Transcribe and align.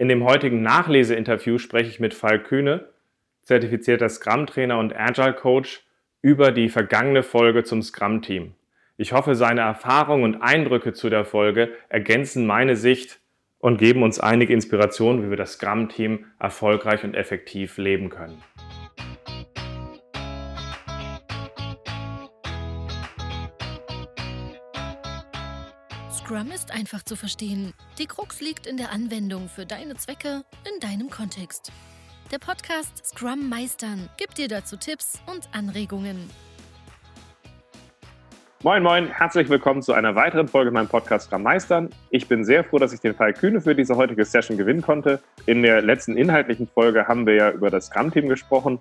In 0.00 0.06
dem 0.06 0.22
heutigen 0.24 0.62
Nachleseinterview 0.62 1.58
spreche 1.58 1.90
ich 1.90 1.98
mit 1.98 2.14
Falk 2.14 2.44
Kühne, 2.44 2.88
zertifizierter 3.42 4.08
Scrum-Trainer 4.08 4.78
und 4.78 4.94
Agile-Coach, 4.94 5.84
über 6.22 6.52
die 6.52 6.68
vergangene 6.68 7.24
Folge 7.24 7.64
zum 7.64 7.82
Scrum-Team. 7.82 8.54
Ich 8.96 9.12
hoffe, 9.12 9.34
seine 9.34 9.62
Erfahrungen 9.62 10.22
und 10.22 10.42
Eindrücke 10.42 10.92
zu 10.92 11.10
der 11.10 11.24
Folge 11.24 11.72
ergänzen 11.88 12.46
meine 12.46 12.76
Sicht 12.76 13.18
und 13.58 13.78
geben 13.78 14.04
uns 14.04 14.20
einige 14.20 14.52
Inspirationen, 14.52 15.24
wie 15.24 15.30
wir 15.30 15.36
das 15.36 15.54
Scrum-Team 15.54 16.26
erfolgreich 16.38 17.02
und 17.02 17.14
effektiv 17.14 17.76
leben 17.76 18.08
können. 18.08 18.40
Scrum 26.28 26.50
ist 26.50 26.74
einfach 26.74 27.02
zu 27.02 27.16
verstehen. 27.16 27.72
Die 27.98 28.04
Krux 28.04 28.42
liegt 28.42 28.66
in 28.66 28.76
der 28.76 28.92
Anwendung 28.92 29.48
für 29.48 29.64
deine 29.64 29.94
Zwecke 29.94 30.42
in 30.70 30.78
deinem 30.78 31.08
Kontext. 31.08 31.72
Der 32.30 32.38
Podcast 32.38 33.02
Scrum 33.06 33.48
Meistern 33.48 34.10
gibt 34.18 34.36
dir 34.36 34.46
dazu 34.46 34.76
Tipps 34.76 35.22
und 35.26 35.48
Anregungen. 35.54 36.28
Moin, 38.62 38.82
moin, 38.82 39.06
herzlich 39.06 39.48
willkommen 39.48 39.80
zu 39.80 39.94
einer 39.94 40.16
weiteren 40.16 40.48
Folge 40.48 40.70
meinem 40.70 40.88
Podcast 40.88 41.28
Scrum 41.28 41.44
Meistern. 41.44 41.88
Ich 42.10 42.28
bin 42.28 42.44
sehr 42.44 42.62
froh, 42.62 42.76
dass 42.76 42.92
ich 42.92 43.00
den 43.00 43.14
Fall 43.14 43.32
Kühne 43.32 43.62
für 43.62 43.74
diese 43.74 43.96
heutige 43.96 44.26
Session 44.26 44.58
gewinnen 44.58 44.82
konnte. 44.82 45.22
In 45.46 45.62
der 45.62 45.80
letzten 45.80 46.14
inhaltlichen 46.14 46.66
Folge 46.66 47.08
haben 47.08 47.26
wir 47.26 47.36
ja 47.36 47.50
über 47.52 47.70
das 47.70 47.86
Scrum-Team 47.86 48.28
gesprochen. 48.28 48.80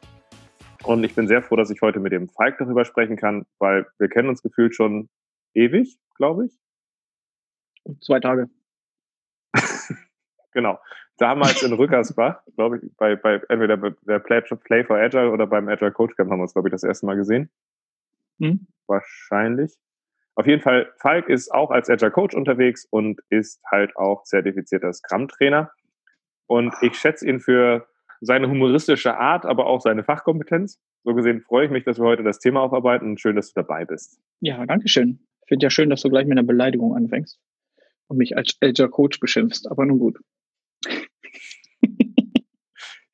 Und 0.83 1.01
ich 1.05 1.15
bin 1.15 1.29
sehr 1.29 1.41
froh, 1.41 1.55
dass 1.55 1.69
ich 1.69 1.79
heute 1.81 2.01
mit 2.01 2.11
dem 2.11 2.27
Falk 2.27 2.57
darüber 2.57 2.83
sprechen 2.83 3.15
kann, 3.15 3.45
weil 3.57 3.87
wir 3.99 4.09
kennen 4.09 4.27
uns 4.27 4.43
gefühlt 4.43 4.75
schon 4.75 5.07
ewig, 5.53 5.97
glaube 6.17 6.47
ich. 6.47 6.66
Zwei 8.01 8.19
Tage. 8.19 8.49
genau. 10.51 10.79
Damals 11.17 11.63
in 11.63 11.73
Rückersbach, 11.73 12.41
glaube 12.55 12.77
ich, 12.77 12.95
bei, 12.97 13.15
bei 13.15 13.41
entweder 13.49 13.77
bei 13.77 13.91
der 14.07 14.19
Play, 14.19 14.83
for 14.83 14.97
Agile 14.97 15.31
oder 15.31 15.47
beim 15.47 15.67
Agile 15.67 15.91
Coach 15.91 16.15
Camp 16.15 16.29
haben 16.29 16.39
wir 16.39 16.43
uns, 16.43 16.53
glaube 16.53 16.69
ich, 16.69 16.71
das 16.71 16.83
erste 16.83 17.05
Mal 17.05 17.15
gesehen. 17.15 17.49
Hm? 18.39 18.67
Wahrscheinlich. 18.85 19.73
Auf 20.35 20.45
jeden 20.45 20.61
Fall, 20.61 20.91
Falk 20.97 21.29
ist 21.29 21.51
auch 21.51 21.71
als 21.71 21.89
Agile 21.89 22.11
Coach 22.11 22.35
unterwegs 22.35 22.85
und 22.85 23.19
ist 23.29 23.59
halt 23.71 23.95
auch 23.97 24.23
zertifizierter 24.23 24.93
Scrum-Trainer. 24.93 25.71
Und 26.45 26.75
ich 26.81 26.93
schätze 26.95 27.27
ihn 27.27 27.39
für 27.39 27.87
seine 28.21 28.47
humoristische 28.47 29.17
Art, 29.17 29.45
aber 29.45 29.65
auch 29.65 29.81
seine 29.81 30.03
Fachkompetenz. 30.03 30.79
So 31.03 31.15
gesehen 31.15 31.41
freue 31.41 31.65
ich 31.65 31.71
mich, 31.71 31.83
dass 31.85 31.97
wir 31.97 32.05
heute 32.05 32.23
das 32.23 32.39
Thema 32.39 32.61
aufarbeiten 32.61 33.09
und 33.09 33.19
schön, 33.19 33.35
dass 33.35 33.51
du 33.51 33.61
dabei 33.61 33.85
bist. 33.85 34.21
Ja, 34.39 34.63
danke 34.65 34.87
schön. 34.87 35.19
Ich 35.41 35.47
finde 35.47 35.65
ja 35.65 35.69
schön, 35.71 35.89
dass 35.89 36.01
du 36.01 36.09
gleich 36.09 36.25
mit 36.25 36.37
einer 36.37 36.45
Beleidigung 36.45 36.95
anfängst 36.95 37.39
und 38.07 38.17
mich 38.17 38.35
als 38.37 38.57
Agile 38.61 38.89
Coach 38.89 39.19
beschimpfst, 39.19 39.69
aber 39.69 39.85
nun 39.85 39.99
gut. 39.99 40.17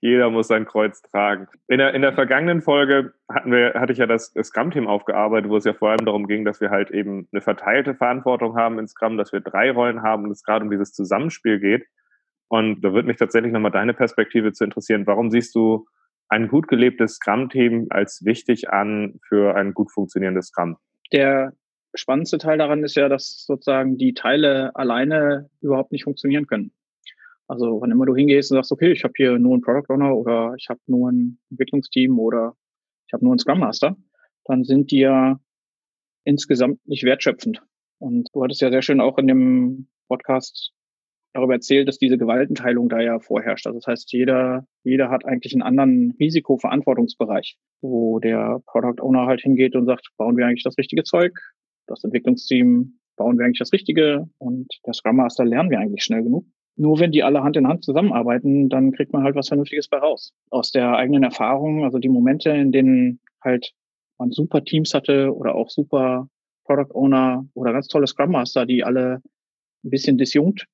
Jeder 0.03 0.30
muss 0.30 0.49
sein 0.49 0.66
Kreuz 0.66 1.02
tragen. 1.02 1.47
In 1.69 1.77
der, 1.77 1.94
in 1.94 2.02
der 2.02 2.11
vergangenen 2.11 2.61
Folge 2.61 3.14
hatten 3.31 3.53
wir, 3.53 3.75
hatte 3.75 3.94
ich 3.94 3.99
ja 3.99 4.05
das 4.05 4.33
Scrum-Team 4.33 4.86
aufgearbeitet, 4.86 5.49
wo 5.49 5.55
es 5.55 5.64
ja 5.64 5.73
vor 5.73 5.91
allem 5.91 6.05
darum 6.05 6.27
ging, 6.27 6.44
dass 6.44 6.59
wir 6.59 6.71
halt 6.71 6.91
eben 6.91 7.30
eine 7.31 7.39
verteilte 7.39 7.95
Verantwortung 7.95 8.58
haben 8.58 8.80
in 8.80 8.88
Scrum, 8.88 9.17
dass 9.17 9.31
wir 9.31 9.39
drei 9.39 9.71
Rollen 9.71 10.02
haben 10.02 10.25
und 10.25 10.31
es 10.31 10.44
gerade 10.44 10.66
um 10.66 10.71
dieses 10.71 10.91
Zusammenspiel 10.91 11.58
geht. 11.58 11.86
Und 12.49 12.81
da 12.81 12.91
würde 12.91 13.08
mich 13.08 13.16
tatsächlich 13.16 13.53
nochmal 13.53 13.71
deine 13.71 13.94
Perspektive 13.94 14.52
zu 14.52 14.66
interessieren. 14.66 15.08
Warum 15.08 15.31
siehst 15.31 15.55
du 15.55 15.88
ein 16.27 16.49
gut 16.49 16.67
gelebtes 16.67 17.16
Scrum-Team 17.16 17.88
als 17.89 18.25
wichtig 18.25 18.71
an 18.71 19.21
für 19.25 19.55
ein 19.55 19.73
gut 19.73 19.89
funktionierendes 19.89 20.47
Scrum? 20.47 20.75
Der 21.14 21.53
spannendste 21.94 22.38
Teil 22.38 22.58
daran 22.58 22.83
ist 22.83 22.95
ja, 22.95 23.09
dass 23.09 23.45
sozusagen 23.45 23.97
die 23.97 24.13
Teile 24.13 24.75
alleine 24.75 25.49
überhaupt 25.61 25.91
nicht 25.91 26.03
funktionieren 26.03 26.47
können. 26.47 26.72
Also 27.47 27.81
wann 27.81 27.91
immer 27.91 28.05
du 28.05 28.16
hingehst 28.16 28.52
und 28.52 28.58
sagst, 28.58 28.72
okay, 28.72 28.91
ich 28.91 29.03
habe 29.03 29.13
hier 29.16 29.38
nur 29.38 29.53
einen 29.53 29.61
Product 29.61 29.94
Owner 29.94 30.16
oder 30.16 30.55
ich 30.58 30.69
habe 30.69 30.80
nur 30.88 31.11
ein 31.11 31.39
Entwicklungsteam 31.52 32.17
oder 32.19 32.55
ich 33.08 33.14
habe 33.14 33.23
nur 33.23 33.33
einen 33.33 33.39
Scrum 33.39 33.59
Master, 33.59 33.95
dann 34.45 34.64
sind 34.64 34.91
die 34.91 34.99
ja 34.99 35.39
insgesamt 36.23 36.86
nicht 36.87 37.04
wertschöpfend. 37.04 37.61
Und 37.99 38.30
du 38.33 38.43
hattest 38.43 38.61
ja 38.61 38.71
sehr 38.71 38.81
schön 38.81 39.02
auch 39.02 39.17
in 39.17 39.27
dem 39.27 39.87
Podcast 40.08 40.73
darüber 41.33 41.54
erzählt, 41.54 41.87
dass 41.87 41.98
diese 41.98 42.17
Gewaltenteilung 42.17 42.89
da 42.89 43.02
ja 43.02 43.20
vorherrscht. 43.20 43.65
Also 43.65 43.80
das 43.80 43.87
heißt, 43.87 44.14
jeder, 44.14 44.65
jeder 44.83 45.10
hat 45.10 45.25
eigentlich 45.25 45.54
einen 45.54 45.64
anderen 45.64 46.15
Risikoverantwortungsbereich, 46.20 47.58
wo 47.81 48.20
der 48.20 48.61
Product 48.65 49.02
Owner 49.02 49.25
halt 49.25 49.42
hingeht 49.42 49.75
und 49.75 49.86
sagt, 49.86 50.10
bauen 50.17 50.37
wir 50.37 50.45
eigentlich 50.45 50.64
das 50.64 50.77
richtige 50.77 51.04
Zeug? 51.04 51.33
Das 51.88 52.04
Entwicklungsteam 52.04 52.99
bauen 53.16 53.38
wir 53.38 53.45
eigentlich 53.45 53.60
das 53.60 53.73
Richtige 53.73 54.30
und 54.38 54.67
der 54.86 54.94
Scrum 54.94 55.17
Master 55.17 55.45
lernen 55.45 55.70
wir 55.70 55.80
eigentlich 55.80 56.04
schnell 56.04 56.23
genug. 56.23 56.45
Nur 56.76 56.99
wenn 56.99 57.11
die 57.11 57.23
alle 57.23 57.44
Hand 57.44 57.55
in 57.55 57.67
Hand 57.67 57.83
zusammenarbeiten, 57.83 58.70
dann 58.70 58.92
kriegt 58.92 59.14
man 59.14 59.23
halt 59.23 59.36
was 59.36 59.49
Vernünftiges 59.49 59.88
bei 59.88 59.98
raus. 59.98 60.33
Aus 60.49 60.72
der 60.72 60.95
eigenen 60.95 61.23
Erfahrung, 61.23 61.83
also 61.83 61.99
die 61.99 62.10
Momente, 62.10 62.49
in 62.49 62.72
denen 62.72 63.20
halt 63.42 63.73
man 64.17 64.32
super 64.32 64.64
Teams 64.64 64.93
hatte 64.93 65.36
oder 65.36 65.55
auch 65.55 65.70
super 65.70 66.27
Product 66.66 66.95
Owner 66.95 67.48
oder 67.54 67.73
ganz 67.73 67.88
tolle 67.88 68.08
Scrum 68.08 68.32
Master, 68.32 68.66
die 68.66 68.83
alle 68.83 69.22
ein 69.83 69.89
bisschen 69.89 70.17
disjunkt 70.17 70.66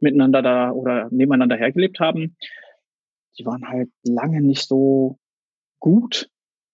miteinander 0.00 0.42
da 0.42 0.72
oder 0.72 1.08
nebeneinander 1.10 1.56
hergelebt 1.56 2.00
haben, 2.00 2.36
die 3.38 3.46
waren 3.46 3.68
halt 3.68 3.90
lange 4.02 4.40
nicht 4.40 4.66
so 4.66 5.18
gut 5.78 6.28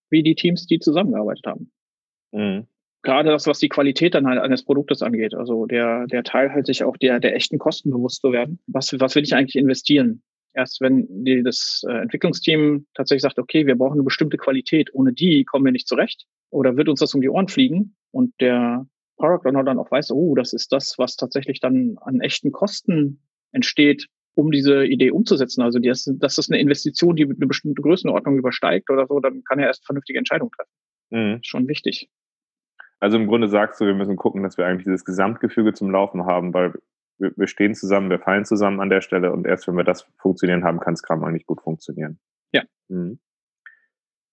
wie 0.09 0.23
die 0.23 0.35
Teams, 0.35 0.65
die 0.65 0.79
zusammengearbeitet 0.79 1.45
haben. 1.45 1.71
Mhm 2.31 2.67
gerade 3.03 3.29
das, 3.29 3.47
was 3.47 3.59
die 3.59 3.69
Qualität 3.69 4.15
dann 4.15 4.25
halt 4.25 4.39
eines 4.39 4.63
Produktes 4.63 5.01
angeht. 5.01 5.35
Also 5.35 5.65
der, 5.65 6.07
der 6.07 6.23
Teil 6.23 6.51
halt 6.51 6.65
sich 6.65 6.83
auch 6.83 6.97
der, 6.97 7.19
der 7.19 7.35
echten 7.35 7.59
Kosten 7.59 7.91
bewusst 7.91 8.21
zu 8.21 8.31
werden. 8.31 8.59
Was, 8.67 8.97
was 8.99 9.15
will 9.15 9.23
ich 9.23 9.35
eigentlich 9.35 9.55
investieren? 9.55 10.23
Erst 10.53 10.81
wenn 10.81 11.07
die, 11.23 11.43
das 11.43 11.83
äh, 11.87 11.93
Entwicklungsteam 11.93 12.85
tatsächlich 12.93 13.23
sagt, 13.23 13.39
okay, 13.39 13.65
wir 13.65 13.75
brauchen 13.75 13.93
eine 13.93 14.03
bestimmte 14.03 14.37
Qualität, 14.37 14.93
ohne 14.93 15.11
die 15.11 15.43
kommen 15.45 15.65
wir 15.65 15.71
nicht 15.71 15.87
zurecht, 15.87 16.25
oder 16.51 16.77
wird 16.77 16.89
uns 16.89 16.99
das 16.99 17.13
um 17.13 17.21
die 17.21 17.29
Ohren 17.29 17.47
fliegen 17.47 17.95
und 18.11 18.33
der 18.39 18.87
Product 19.17 19.47
Owner 19.47 19.63
dann 19.63 19.79
auch 19.79 19.89
weiß, 19.89 20.11
oh, 20.11 20.35
das 20.35 20.53
ist 20.53 20.71
das, 20.71 20.95
was 20.97 21.15
tatsächlich 21.15 21.59
dann 21.59 21.97
an 22.01 22.21
echten 22.21 22.51
Kosten 22.51 23.21
entsteht, 23.51 24.07
um 24.35 24.51
diese 24.51 24.85
Idee 24.85 25.11
umzusetzen. 25.11 25.61
Also 25.61 25.79
das, 25.79 26.09
das 26.19 26.37
ist 26.37 26.51
eine 26.51 26.61
Investition, 26.61 27.15
die 27.15 27.23
eine 27.23 27.47
bestimmte 27.47 27.81
Größenordnung 27.81 28.37
übersteigt 28.37 28.89
oder 28.89 29.07
so, 29.07 29.19
dann 29.19 29.43
kann 29.43 29.59
er 29.59 29.67
erst 29.67 29.85
vernünftige 29.85 30.19
Entscheidungen 30.19 30.51
treffen. 30.51 30.71
Mhm. 31.09 31.39
Schon 31.43 31.67
wichtig. 31.67 32.09
Also 33.03 33.17
im 33.17 33.27
Grunde 33.27 33.49
sagst 33.49 33.81
du, 33.81 33.85
wir 33.85 33.95
müssen 33.95 34.15
gucken, 34.15 34.43
dass 34.43 34.57
wir 34.57 34.65
eigentlich 34.65 34.85
dieses 34.85 35.03
Gesamtgefüge 35.03 35.73
zum 35.73 35.91
Laufen 35.91 36.25
haben, 36.25 36.53
weil 36.53 36.73
wir, 37.17 37.33
wir 37.35 37.47
stehen 37.47 37.75
zusammen, 37.75 38.09
wir 38.09 38.19
fallen 38.19 38.45
zusammen 38.45 38.79
an 38.79 38.89
der 38.89 39.01
Stelle 39.01 39.33
und 39.33 39.45
erst 39.45 39.67
wenn 39.67 39.75
wir 39.75 39.83
das 39.83 40.07
funktionieren 40.19 40.63
haben, 40.63 40.79
kann 40.79 40.95
Scrum 40.95 41.21
eigentlich 41.25 41.45
gut 41.45 41.61
funktionieren. 41.61 42.17
Ja. 42.53 42.63
Mhm. 42.87 43.19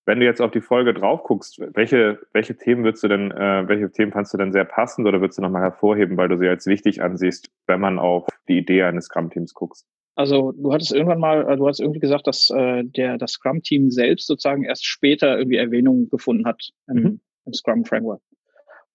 Wenn 0.06 0.20
du 0.20 0.24
jetzt 0.24 0.40
auf 0.40 0.52
die 0.52 0.60
Folge 0.60 0.94
drauf 0.94 1.24
guckst, 1.24 1.60
welche, 1.74 2.20
welche 2.32 2.56
Themen 2.56 2.84
würdest 2.84 3.02
du 3.02 3.08
denn, 3.08 3.32
äh, 3.32 3.66
welche 3.66 3.90
Themen 3.90 4.12
fandst 4.12 4.34
du 4.34 4.38
denn 4.38 4.52
sehr 4.52 4.66
passend 4.66 5.04
oder 5.08 5.20
würdest 5.20 5.38
du 5.38 5.42
nochmal 5.42 5.62
hervorheben, 5.62 6.16
weil 6.16 6.28
du 6.28 6.38
sie 6.38 6.46
als 6.46 6.66
wichtig 6.66 7.02
ansiehst, 7.02 7.50
wenn 7.66 7.80
man 7.80 7.98
auf 7.98 8.28
die 8.46 8.58
Idee 8.58 8.84
eines 8.84 9.06
Scrum-Teams 9.06 9.52
guckst? 9.52 9.84
Also 10.14 10.52
du 10.52 10.72
hattest 10.72 10.92
irgendwann 10.92 11.18
mal, 11.18 11.50
äh, 11.50 11.56
du 11.56 11.66
hast 11.66 11.80
irgendwie 11.80 11.98
gesagt, 11.98 12.28
dass 12.28 12.50
äh, 12.50 12.84
der 12.84 13.18
das 13.18 13.32
Scrum-Team 13.32 13.90
selbst 13.90 14.28
sozusagen 14.28 14.62
erst 14.62 14.86
später 14.86 15.36
irgendwie 15.36 15.56
Erwähnung 15.56 16.08
gefunden 16.08 16.46
hat 16.46 16.70
im, 16.86 16.94
mhm. 16.94 17.20
im 17.46 17.52
Scrum-Framework. 17.52 18.22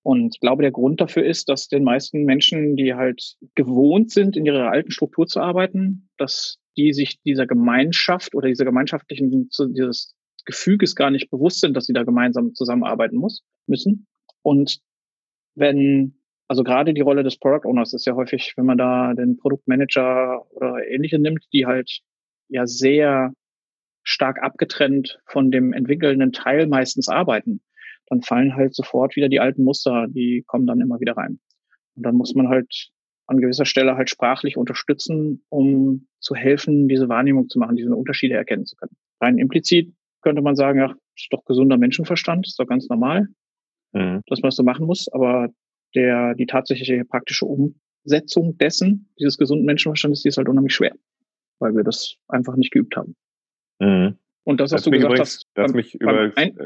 Und 0.06 0.36
ich 0.36 0.40
glaube, 0.40 0.62
der 0.62 0.72
Grund 0.72 1.02
dafür 1.02 1.26
ist, 1.26 1.50
dass 1.50 1.68
den 1.68 1.84
meisten 1.84 2.26
Menschen, 2.26 2.76
die 2.76 2.94
halt 2.94 3.38
gewohnt 3.56 4.12
sind, 4.12 4.38
in 4.38 4.46
ihrer 4.46 4.70
alten 4.70 4.92
Struktur 4.92 5.26
zu 5.26 5.40
arbeiten, 5.40 6.10
dass 6.18 6.60
die 6.78 6.94
sich 6.94 7.20
dieser 7.24 7.48
Gemeinschaft 7.48 8.36
oder 8.36 8.48
dieser 8.48 8.66
gemeinschaftlichen, 8.66 9.50
dieses 9.74 10.16
Gefüges 10.46 10.94
gar 10.94 11.10
nicht 11.10 11.32
bewusst 11.32 11.62
sind, 11.62 11.76
dass 11.76 11.88
sie 11.88 11.94
da 11.94 12.04
gemeinsam 12.04 12.54
zusammenarbeiten 12.54 13.18
muss, 13.18 13.44
müssen. 13.66 14.06
Und 14.44 14.78
wenn, 15.56 16.20
also 16.48 16.64
gerade 16.64 16.94
die 16.94 17.02
Rolle 17.02 17.24
des 17.24 17.40
Product 17.40 17.68
Owners 17.68 17.94
ist 17.94 18.06
ja 18.06 18.14
häufig, 18.14 18.54
wenn 18.58 18.68
man 18.68 18.78
da 18.78 19.16
den 19.16 19.38
Produktmanager 19.38 20.46
oder 20.52 20.88
ähnliche 20.88 21.18
nimmt, 21.18 21.48
die 21.52 21.66
halt 21.66 22.02
ja 22.48 22.68
sehr 22.68 23.34
stark 24.04 24.44
abgetrennt 24.44 25.20
von 25.26 25.50
dem 25.50 25.74
entwickelnden 25.74 26.32
Teil 26.32 26.68
meistens 26.68 27.10
arbeiten 27.10 27.62
dann 28.08 28.22
fallen 28.22 28.56
halt 28.56 28.76
sofort 28.76 29.16
wieder 29.16 29.30
die 29.30 29.40
alten 29.40 29.64
Muster, 29.64 30.08
die 30.08 30.44
kommen 30.48 30.68
dann 30.68 30.82
immer 30.82 31.00
wieder 31.00 31.18
rein. 31.18 31.40
Und 31.96 32.04
dann 32.04 32.16
muss 32.16 32.34
man 32.36 32.50
halt 32.50 32.92
an 33.28 33.38
gewisser 33.38 33.66
Stelle 33.66 33.96
halt 33.96 34.10
sprachlich 34.10 34.58
unterstützen, 34.58 35.44
um 35.50 36.08
zu 36.20 36.36
helfen, 36.36 36.88
diese 36.88 37.10
Wahrnehmung 37.10 37.50
zu 37.50 37.60
machen, 37.60 37.76
diese 37.76 37.96
Unterschiede 37.96 38.36
erkennen 38.36 38.66
zu 38.66 38.76
können. 38.76 38.96
Rein 39.20 39.38
implizit 39.38 39.94
könnte 40.22 40.42
man 40.42 40.56
sagen, 40.56 40.80
ja, 40.80 40.94
ist 41.16 41.32
doch 41.32 41.44
gesunder 41.46 41.78
Menschenverstand, 41.78 42.46
ist 42.46 42.60
doch 42.60 42.68
ganz 42.68 42.88
normal, 42.90 43.28
mhm. 43.94 44.22
dass 44.28 44.42
man 44.42 44.50
das 44.50 44.56
so 44.56 44.64
machen 44.64 44.86
muss, 44.86 45.08
aber 45.12 45.50
der, 45.96 46.36
die 46.36 46.46
tatsächliche 46.46 47.06
praktische 47.06 47.46
Umsetzung 47.46 48.58
dessen, 48.58 49.10
dieses 49.20 49.38
gesunden 49.38 49.66
Menschenverstandes, 49.66 50.22
die 50.22 50.30
ist 50.30 50.38
halt 50.38 50.50
unheimlich 50.50 50.76
schwer, 50.76 50.94
weil 51.60 51.76
wir 51.76 51.84
das 51.84 52.18
einfach 52.28 52.56
nicht 52.58 52.72
geübt 52.72 52.96
haben. 52.98 53.16
Mhm. 53.80 54.18
Und 54.44 54.60
das, 54.60 54.72
was 54.72 54.82
das 54.82 54.84
du 54.84 54.92
gesagt 54.92 55.14
übrigens, 55.14 55.36
hast, 55.36 55.54
beim, 55.54 55.72
mich 55.72 55.96
übrigens, 55.96 56.38
ein, 56.38 56.58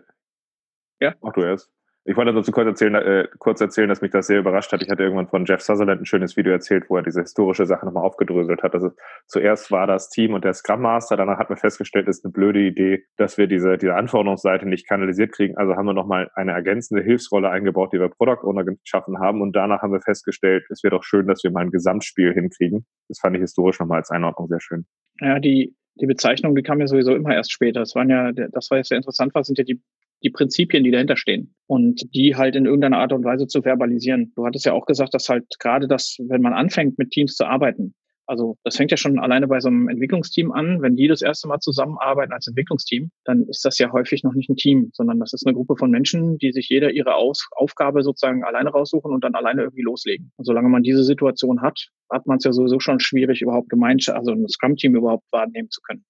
ja? 1.00 1.16
Mach 1.22 1.34
du 1.34 1.42
erst. 1.42 1.72
Ich 2.06 2.16
wollte 2.16 2.34
dazu 2.34 2.52
kurz 2.52 2.66
erzählen, 2.66 2.96
äh, 2.96 3.28
kurz 3.38 3.62
erzählen, 3.62 3.90
dass 3.90 4.02
mich 4.02 4.10
das 4.10 4.26
sehr 4.26 4.40
überrascht 4.40 4.72
hat. 4.72 4.82
Ich 4.82 4.90
hatte 4.90 5.04
irgendwann 5.04 5.28
von 5.28 5.46
Jeff 5.46 5.62
Sutherland 5.62 6.02
ein 6.02 6.06
schönes 6.06 6.38
Video 6.38 6.52
erzählt, 6.54 6.86
wo 6.90 6.96
er 6.96 7.04
diese 7.04 7.22
historische 7.22 7.68
Sache 7.68 7.86
nochmal 7.86 8.04
aufgedröselt 8.04 8.64
hat. 8.64 8.74
Also 8.74 8.92
zuerst 9.28 9.70
war 9.70 9.86
das 9.86 10.10
Team 10.10 10.34
und 10.34 10.44
der 10.44 10.54
Scrum 10.54 10.82
Master, 10.82 11.18
danach 11.18 11.38
hat 11.38 11.50
man 11.50 11.60
festgestellt, 11.60 12.08
ist 12.08 12.26
eine 12.26 12.32
blöde 12.32 12.62
Idee, 12.62 13.04
dass 13.18 13.38
wir 13.38 13.46
diese, 13.48 13.78
diese 13.78 13.96
Anforderungsseite 13.96 14.66
nicht 14.66 14.88
kanalisiert 14.88 15.34
kriegen. 15.34 15.58
Also 15.58 15.76
haben 15.76 15.86
wir 15.86 15.94
nochmal 15.94 16.32
eine 16.34 16.54
ergänzende 16.54 17.04
Hilfsrolle 17.04 17.50
eingebaut, 17.50 17.92
die 17.94 18.00
wir 18.00 18.10
Product 18.10 18.44
Owner 18.44 18.64
geschaffen 18.64 19.20
haben. 19.20 19.42
Und 19.42 19.56
danach 19.56 19.82
haben 19.82 19.92
wir 19.92 20.02
festgestellt, 20.02 20.66
es 20.70 20.84
wäre 20.84 20.96
doch 20.96 21.04
schön, 21.04 21.28
dass 21.28 21.44
wir 21.44 21.52
mal 21.52 21.62
ein 21.62 21.72
Gesamtspiel 21.72 22.34
hinkriegen. 22.34 22.88
Das 23.10 23.20
fand 23.20 23.36
ich 23.36 23.42
historisch 23.42 23.80
nochmal 23.80 24.00
als 24.00 24.10
Einordnung 24.10 24.48
sehr 24.48 24.62
schön. 24.62 24.88
Ja, 25.20 25.40
die, 25.40 25.76
die 25.96 26.08
Bezeichnung, 26.08 26.56
die 26.56 26.64
kam 26.64 26.80
ja 26.80 26.88
sowieso 26.88 27.14
immer 27.14 27.36
erst 27.36 27.52
später. 27.52 27.82
Das 27.82 27.94
waren 27.94 28.10
ja, 28.10 28.32
das 28.32 28.72
war 28.72 28.78
jetzt 28.78 28.88
sehr 28.88 28.98
interessant, 28.98 29.36
was 29.36 29.46
sind 29.46 29.58
ja 29.60 29.64
die 29.64 29.80
die 30.24 30.30
Prinzipien, 30.30 30.84
die 30.84 30.92
dahinter 30.92 31.18
stehen 31.18 31.56
und 31.68 32.14
die 32.14 32.36
halt 32.36 32.56
in 32.56 32.66
irgendeiner 32.66 33.00
Art 33.00 33.14
und 33.14 33.24
Weise 33.24 33.48
zu 33.48 33.62
verbalisieren. 33.62 34.34
Du 34.36 34.46
hattest 34.46 34.66
ja 34.66 34.74
auch 34.74 34.86
gesagt, 34.86 35.14
dass 35.14 35.30
halt 35.30 35.46
gerade 35.60 35.88
das, 35.88 36.18
wenn 36.28 36.42
man 36.42 36.54
anfängt, 36.54 36.98
mit 36.98 37.12
Teams 37.12 37.36
zu 37.36 37.46
arbeiten, 37.46 37.94
also 38.30 38.58
das 38.64 38.76
fängt 38.76 38.92
ja 38.92 38.98
schon 38.98 39.18
alleine 39.18 39.48
bei 39.48 39.60
so 39.60 39.70
einem 39.70 39.90
Entwicklungsteam 39.90 40.52
an. 40.52 40.84
Wenn 40.84 40.96
die 40.96 41.08
das 41.08 41.24
erste 41.24 41.48
Mal 41.48 41.58
zusammenarbeiten 41.62 42.32
als 42.32 42.46
Entwicklungsteam, 42.48 43.10
dann 43.26 43.48
ist 43.48 43.66
das 43.66 43.80
ja 43.80 43.92
häufig 43.92 44.24
noch 44.24 44.36
nicht 44.36 44.52
ein 44.52 44.56
Team, 44.56 44.92
sondern 44.94 45.20
das 45.20 45.34
ist 45.34 45.48
eine 45.48 45.56
Gruppe 45.56 45.76
von 45.76 45.90
Menschen, 45.90 46.38
die 46.38 46.52
sich 46.52 46.70
jeder 46.70 46.92
ihre 46.92 47.16
Aus 47.16 47.50
Aufgabe 47.56 48.04
sozusagen 48.04 48.44
alleine 48.44 48.70
raussuchen 48.70 49.12
und 49.12 49.24
dann 49.24 49.34
alleine 49.34 49.64
irgendwie 49.64 49.82
loslegen. 49.82 50.32
Und 50.38 50.46
solange 50.46 50.70
man 50.70 50.84
diese 50.84 51.04
Situation 51.04 51.64
hat, 51.64 51.88
hat 52.12 52.28
man 52.28 52.38
es 52.38 52.44
ja 52.44 52.54
sowieso 52.54 52.80
schon 52.80 53.00
schwierig, 53.00 53.42
überhaupt 53.42 53.70
Gemeinschaft, 53.70 54.20
also 54.20 54.32
ein 54.32 54.48
Scrum-Team 54.48 54.96
überhaupt 54.96 55.26
wahrnehmen 55.32 55.72
zu 55.72 55.82
können. 55.82 56.06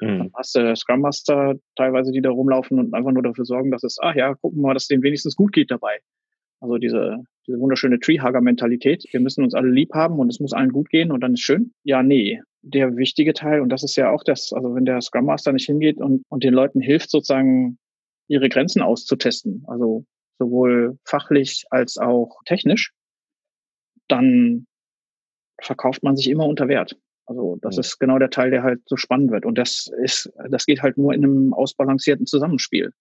Mhm. 0.00 0.18
Dann 0.18 0.30
hast 0.34 0.54
du 0.54 0.74
Scrum 0.76 1.00
Master 1.00 1.54
teilweise, 1.76 2.12
die 2.12 2.20
da 2.20 2.30
rumlaufen 2.30 2.78
und 2.78 2.94
einfach 2.94 3.12
nur 3.12 3.22
dafür 3.22 3.44
sorgen, 3.44 3.70
dass 3.70 3.84
es, 3.84 3.98
ach 4.00 4.14
ja, 4.14 4.34
gucken 4.34 4.60
wir 4.60 4.68
mal, 4.68 4.74
dass 4.74 4.84
es 4.84 4.88
denen 4.88 5.02
wenigstens 5.02 5.36
gut 5.36 5.52
geht 5.52 5.70
dabei. 5.70 5.98
Also 6.60 6.78
diese, 6.78 7.18
diese 7.46 7.58
wunderschöne 7.58 8.00
Treehugger-Mentalität. 8.00 9.04
Wir 9.10 9.20
müssen 9.20 9.44
uns 9.44 9.54
alle 9.54 9.70
lieb 9.70 9.92
haben 9.92 10.18
und 10.18 10.30
es 10.30 10.40
muss 10.40 10.52
allen 10.52 10.72
gut 10.72 10.88
gehen 10.88 11.12
und 11.12 11.20
dann 11.20 11.34
ist 11.34 11.40
schön. 11.40 11.72
Ja, 11.84 12.02
nee. 12.02 12.40
Der 12.62 12.96
wichtige 12.96 13.34
Teil, 13.34 13.60
und 13.60 13.68
das 13.68 13.84
ist 13.84 13.96
ja 13.96 14.10
auch 14.10 14.24
das, 14.24 14.52
also 14.52 14.74
wenn 14.74 14.84
der 14.84 15.00
Scrum 15.00 15.26
Master 15.26 15.52
nicht 15.52 15.66
hingeht 15.66 15.98
und, 15.98 16.24
und 16.28 16.42
den 16.42 16.54
Leuten 16.54 16.80
hilft, 16.80 17.10
sozusagen 17.10 17.78
ihre 18.28 18.48
Grenzen 18.48 18.82
auszutesten, 18.82 19.64
also 19.68 20.04
sowohl 20.38 20.98
fachlich 21.04 21.64
als 21.70 21.98
auch 21.98 22.40
technisch, 22.44 22.92
dann 24.08 24.66
verkauft 25.60 26.02
man 26.02 26.16
sich 26.16 26.28
immer 26.28 26.46
unter 26.46 26.68
Wert. 26.68 26.96
Also 27.26 27.58
das 27.60 27.76
ja. 27.76 27.80
ist 27.80 27.98
genau 27.98 28.18
der 28.18 28.30
Teil, 28.30 28.50
der 28.50 28.62
halt 28.62 28.80
so 28.86 28.96
spannend 28.96 29.30
wird. 29.30 29.44
Und 29.44 29.58
das 29.58 29.90
ist, 30.02 30.32
das 30.48 30.64
geht 30.64 30.82
halt 30.82 30.96
nur 30.96 31.12
in 31.12 31.24
einem 31.24 31.52
ausbalancierten 31.52 32.26
Zusammenspiel. 32.26 32.92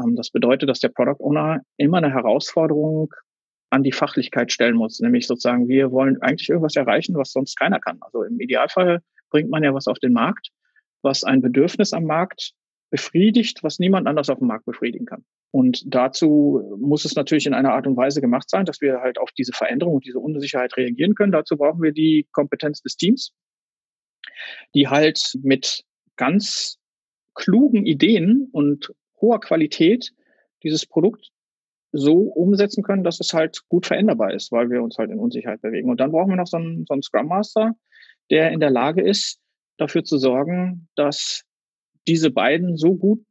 Ähm, 0.00 0.16
das 0.16 0.30
bedeutet, 0.30 0.68
dass 0.68 0.80
der 0.80 0.88
Product 0.88 1.20
Owner 1.20 1.60
immer 1.76 1.98
eine 1.98 2.12
Herausforderung 2.12 3.12
an 3.70 3.82
die 3.82 3.92
Fachlichkeit 3.92 4.52
stellen 4.52 4.76
muss. 4.76 5.00
Nämlich 5.00 5.26
sozusagen, 5.26 5.68
wir 5.68 5.90
wollen 5.90 6.22
eigentlich 6.22 6.48
irgendwas 6.48 6.76
erreichen, 6.76 7.16
was 7.16 7.32
sonst 7.32 7.56
keiner 7.56 7.80
kann. 7.80 7.98
Also 8.00 8.22
im 8.22 8.38
Idealfall 8.40 9.00
bringt 9.30 9.50
man 9.50 9.64
ja 9.64 9.74
was 9.74 9.88
auf 9.88 9.98
den 9.98 10.12
Markt, 10.12 10.50
was 11.02 11.24
ein 11.24 11.42
Bedürfnis 11.42 11.92
am 11.92 12.04
Markt 12.04 12.52
befriedigt, 12.90 13.64
was 13.64 13.80
niemand 13.80 14.06
anders 14.06 14.30
auf 14.30 14.38
dem 14.38 14.46
Markt 14.46 14.64
befriedigen 14.64 15.06
kann. 15.06 15.24
Und 15.50 15.82
dazu 15.86 16.76
muss 16.78 17.04
es 17.04 17.16
natürlich 17.16 17.46
in 17.46 17.54
einer 17.54 17.72
Art 17.72 17.86
und 17.86 17.96
Weise 17.96 18.20
gemacht 18.20 18.48
sein, 18.48 18.64
dass 18.64 18.80
wir 18.80 19.00
halt 19.00 19.18
auf 19.18 19.30
diese 19.32 19.52
Veränderung 19.52 19.96
und 19.96 20.04
diese 20.04 20.20
Unsicherheit 20.20 20.76
reagieren 20.76 21.14
können. 21.14 21.32
Dazu 21.32 21.56
brauchen 21.56 21.82
wir 21.82 21.92
die 21.92 22.28
Kompetenz 22.30 22.82
des 22.82 22.96
Teams 22.96 23.32
die 24.74 24.88
halt 24.88 25.38
mit 25.42 25.84
ganz 26.16 26.78
klugen 27.34 27.86
Ideen 27.86 28.48
und 28.52 28.92
hoher 29.20 29.40
Qualität 29.40 30.12
dieses 30.62 30.86
Produkt 30.86 31.30
so 31.92 32.18
umsetzen 32.18 32.82
können, 32.82 33.04
dass 33.04 33.20
es 33.20 33.32
halt 33.32 33.60
gut 33.68 33.86
veränderbar 33.86 34.32
ist, 34.32 34.52
weil 34.52 34.70
wir 34.70 34.82
uns 34.82 34.98
halt 34.98 35.10
in 35.10 35.18
Unsicherheit 35.18 35.62
bewegen. 35.62 35.90
Und 35.90 36.00
dann 36.00 36.12
brauchen 36.12 36.30
wir 36.30 36.36
noch 36.36 36.46
so 36.46 36.56
einen, 36.56 36.84
so 36.86 36.92
einen 36.92 37.02
Scrum 37.02 37.28
Master, 37.28 37.74
der 38.30 38.50
in 38.50 38.60
der 38.60 38.70
Lage 38.70 39.02
ist, 39.02 39.38
dafür 39.78 40.04
zu 40.04 40.18
sorgen, 40.18 40.88
dass 40.94 41.44
diese 42.06 42.30
beiden 42.30 42.76
so 42.76 42.94
gut 42.94 43.24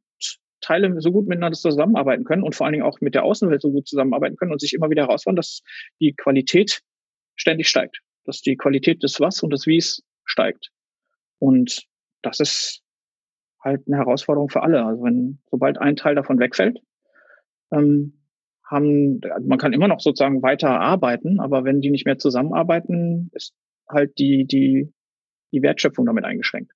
Teile 0.60 1.00
so 1.00 1.12
gut 1.12 1.28
miteinander 1.28 1.56
zusammenarbeiten 1.56 2.24
können 2.24 2.42
und 2.42 2.54
vor 2.54 2.66
allen 2.66 2.72
Dingen 2.72 2.84
auch 2.84 3.00
mit 3.00 3.14
der 3.14 3.24
Außenwelt 3.24 3.62
so 3.62 3.70
gut 3.70 3.86
zusammenarbeiten 3.86 4.36
können 4.36 4.52
und 4.52 4.60
sich 4.60 4.72
immer 4.72 4.90
wieder 4.90 5.02
herausfordern, 5.02 5.36
dass 5.36 5.60
die 6.00 6.14
Qualität 6.14 6.80
ständig 7.36 7.68
steigt, 7.68 8.00
dass 8.24 8.40
die 8.40 8.56
Qualität 8.56 9.02
des 9.02 9.20
Was 9.20 9.42
und 9.42 9.52
des 9.52 9.66
Wies 9.66 10.02
steigt. 10.24 10.70
Und 11.38 11.86
das 12.22 12.40
ist 12.40 12.82
halt 13.62 13.82
eine 13.86 13.96
Herausforderung 13.96 14.48
für 14.48 14.62
alle. 14.62 14.84
Also 14.84 15.02
wenn, 15.02 15.38
sobald 15.50 15.78
ein 15.78 15.96
Teil 15.96 16.14
davon 16.14 16.38
wegfällt, 16.38 16.78
ähm, 17.72 18.14
haben, 18.64 19.20
man 19.42 19.58
kann 19.58 19.72
immer 19.72 19.88
noch 19.88 20.00
sozusagen 20.00 20.42
weiter 20.42 20.80
arbeiten, 20.80 21.40
aber 21.40 21.64
wenn 21.64 21.80
die 21.80 21.90
nicht 21.90 22.04
mehr 22.04 22.18
zusammenarbeiten, 22.18 23.30
ist 23.32 23.54
halt 23.88 24.18
die, 24.18 24.44
die, 24.44 24.92
die 25.52 25.62
Wertschöpfung 25.62 26.06
damit 26.06 26.24
eingeschränkt. 26.24 26.72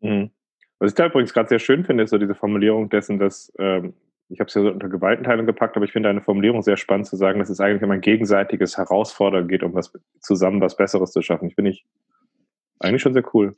Mhm. 0.00 0.30
Was 0.78 0.92
ich 0.92 0.96
da 0.96 1.06
übrigens 1.06 1.32
gerade 1.32 1.48
sehr 1.48 1.58
schön 1.58 1.84
finde, 1.84 2.04
ist 2.04 2.10
so 2.10 2.18
diese 2.18 2.34
Formulierung 2.34 2.88
dessen, 2.88 3.18
dass 3.18 3.52
ähm, 3.58 3.94
ich 4.28 4.40
habe 4.40 4.48
es 4.48 4.54
ja 4.54 4.62
so 4.62 4.70
unter 4.70 4.88
Gewaltenteilung 4.88 5.44
gepackt, 5.44 5.76
aber 5.76 5.84
ich 5.84 5.92
finde 5.92 6.08
eine 6.08 6.22
Formulierung 6.22 6.62
sehr 6.62 6.76
spannend 6.76 7.06
zu 7.06 7.16
sagen, 7.16 7.40
dass 7.40 7.50
es 7.50 7.60
eigentlich 7.60 7.82
um 7.82 7.90
ein 7.90 8.00
gegenseitiges 8.00 8.78
Herausfordern 8.78 9.48
geht, 9.48 9.62
um 9.62 9.74
was 9.74 9.92
zusammen 10.20 10.60
was 10.60 10.76
Besseres 10.76 11.12
zu 11.12 11.20
schaffen. 11.20 11.48
Ich 11.48 11.54
finde 11.56 11.72
ich 11.72 11.84
eigentlich 12.78 13.02
schon 13.02 13.12
sehr 13.12 13.24
cool 13.34 13.54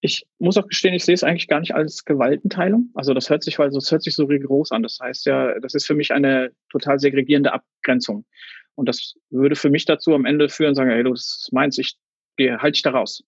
ich 0.00 0.26
muss 0.38 0.56
auch 0.56 0.66
gestehen, 0.66 0.94
ich 0.94 1.04
sehe 1.04 1.14
es 1.14 1.24
eigentlich 1.24 1.48
gar 1.48 1.60
nicht 1.60 1.74
als 1.74 2.04
Gewaltenteilung. 2.04 2.90
Also 2.94 3.14
das 3.14 3.30
hört 3.30 3.42
sich, 3.42 3.58
weil 3.58 3.70
das 3.70 3.90
hört 3.90 4.02
sich 4.02 4.14
so 4.14 4.24
rigoros 4.24 4.70
an. 4.70 4.82
Das 4.82 4.98
heißt 5.00 5.26
ja, 5.26 5.58
das 5.60 5.74
ist 5.74 5.86
für 5.86 5.94
mich 5.94 6.12
eine 6.12 6.52
total 6.70 7.00
segregierende 7.00 7.52
Abgrenzung. 7.52 8.24
Und 8.76 8.88
das 8.88 9.14
würde 9.30 9.56
für 9.56 9.70
mich 9.70 9.86
dazu 9.86 10.14
am 10.14 10.24
Ende 10.24 10.48
führen, 10.48 10.76
sagen, 10.76 10.90
hey, 10.90 11.02
du, 11.02 11.10
das 11.10 11.48
meinst, 11.50 11.80
ich 11.80 11.96
gehe, 12.36 12.58
halt 12.58 12.76
dich 12.76 12.82
da 12.82 12.90
raus. 12.90 13.24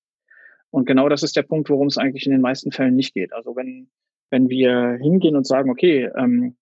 Und 0.70 0.87
genau 0.87 1.08
das 1.08 1.25
ist 1.25 1.34
der 1.34 1.43
Punkt, 1.43 1.69
worum 1.70 1.88
es 1.88 1.99
eigentlich 1.99 2.26
in 2.26 2.32
den 2.32 2.40
meisten 2.40 2.70
Fällen 2.70 2.94
nicht 2.94 3.14
geht. 3.14 3.32
Also 3.32 3.56
wenn, 3.56 3.90
wenn 4.31 4.49
wir 4.49 4.96
hingehen 5.00 5.34
und 5.34 5.49
sagen, 5.49 5.70
okay, 5.70 6.08
ähm, 6.17 6.56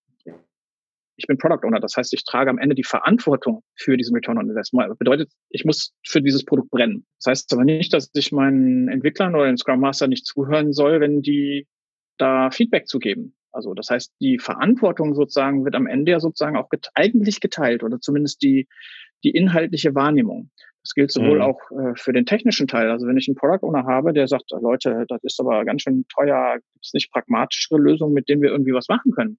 ich 1.19 1.27
bin 1.27 1.37
Product 1.37 1.65
Owner. 1.67 1.79
Das 1.79 1.95
heißt, 1.97 2.13
ich 2.13 2.23
trage 2.23 2.49
am 2.49 2.57
Ende 2.57 2.75
die 2.75 2.83
Verantwortung 2.83 3.61
für 3.75 3.97
diesen 3.97 4.15
Return 4.15 4.37
on 4.37 4.49
Investment. 4.49 4.89
Das 4.89 4.97
bedeutet, 4.97 5.31
ich 5.49 5.65
muss 5.65 5.93
für 6.05 6.21
dieses 6.21 6.45
Produkt 6.45 6.71
brennen. 6.71 7.05
Das 7.19 7.31
heißt 7.31 7.53
aber 7.53 7.65
nicht, 7.65 7.93
dass 7.93 8.09
ich 8.13 8.31
meinen 8.31 8.87
Entwicklern 8.87 9.35
oder 9.35 9.45
den 9.45 9.57
Scrum 9.57 9.81
Master 9.81 10.07
nicht 10.07 10.25
zuhören 10.25 10.71
soll, 10.71 11.01
wenn 11.01 11.21
die 11.21 11.67
da 12.17 12.49
Feedback 12.51 12.87
zu 12.87 12.99
geben. 12.99 13.35
Also 13.51 13.73
das 13.73 13.89
heißt, 13.89 14.13
die 14.21 14.39
Verantwortung 14.39 15.13
sozusagen 15.13 15.65
wird 15.65 15.75
am 15.75 15.87
Ende 15.87 16.11
ja 16.13 16.19
sozusagen 16.19 16.55
auch 16.55 16.69
get 16.69 16.89
eigentlich 16.93 17.41
geteilt 17.41 17.83
oder 17.83 17.99
zumindest 17.99 18.41
die, 18.41 18.67
die 19.23 19.31
inhaltliche 19.31 19.95
Wahrnehmung. 19.95 20.51
Das 20.83 20.93
gilt 20.93 21.11
sowohl 21.11 21.37
mhm. 21.37 21.41
auch 21.41 21.59
äh, 21.71 21.93
für 21.95 22.13
den 22.13 22.25
technischen 22.25 22.67
Teil. 22.67 22.89
Also 22.89 23.07
wenn 23.07 23.17
ich 23.17 23.27
einen 23.27 23.35
Product 23.35 23.65
Owner 23.67 23.85
habe, 23.85 24.13
der 24.13 24.27
sagt, 24.27 24.51
Leute, 24.61 25.05
das 25.09 25.23
ist 25.23 25.39
aber 25.39 25.65
ganz 25.65 25.81
schön 25.81 26.05
teuer, 26.07 26.55
gibt 26.55 26.85
es 26.85 26.93
nicht 26.93 27.11
pragmatischere 27.11 27.79
Lösungen, 27.79 28.13
mit 28.13 28.29
denen 28.29 28.41
wir 28.41 28.49
irgendwie 28.49 28.73
was 28.73 28.87
machen 28.87 29.11
können? 29.11 29.37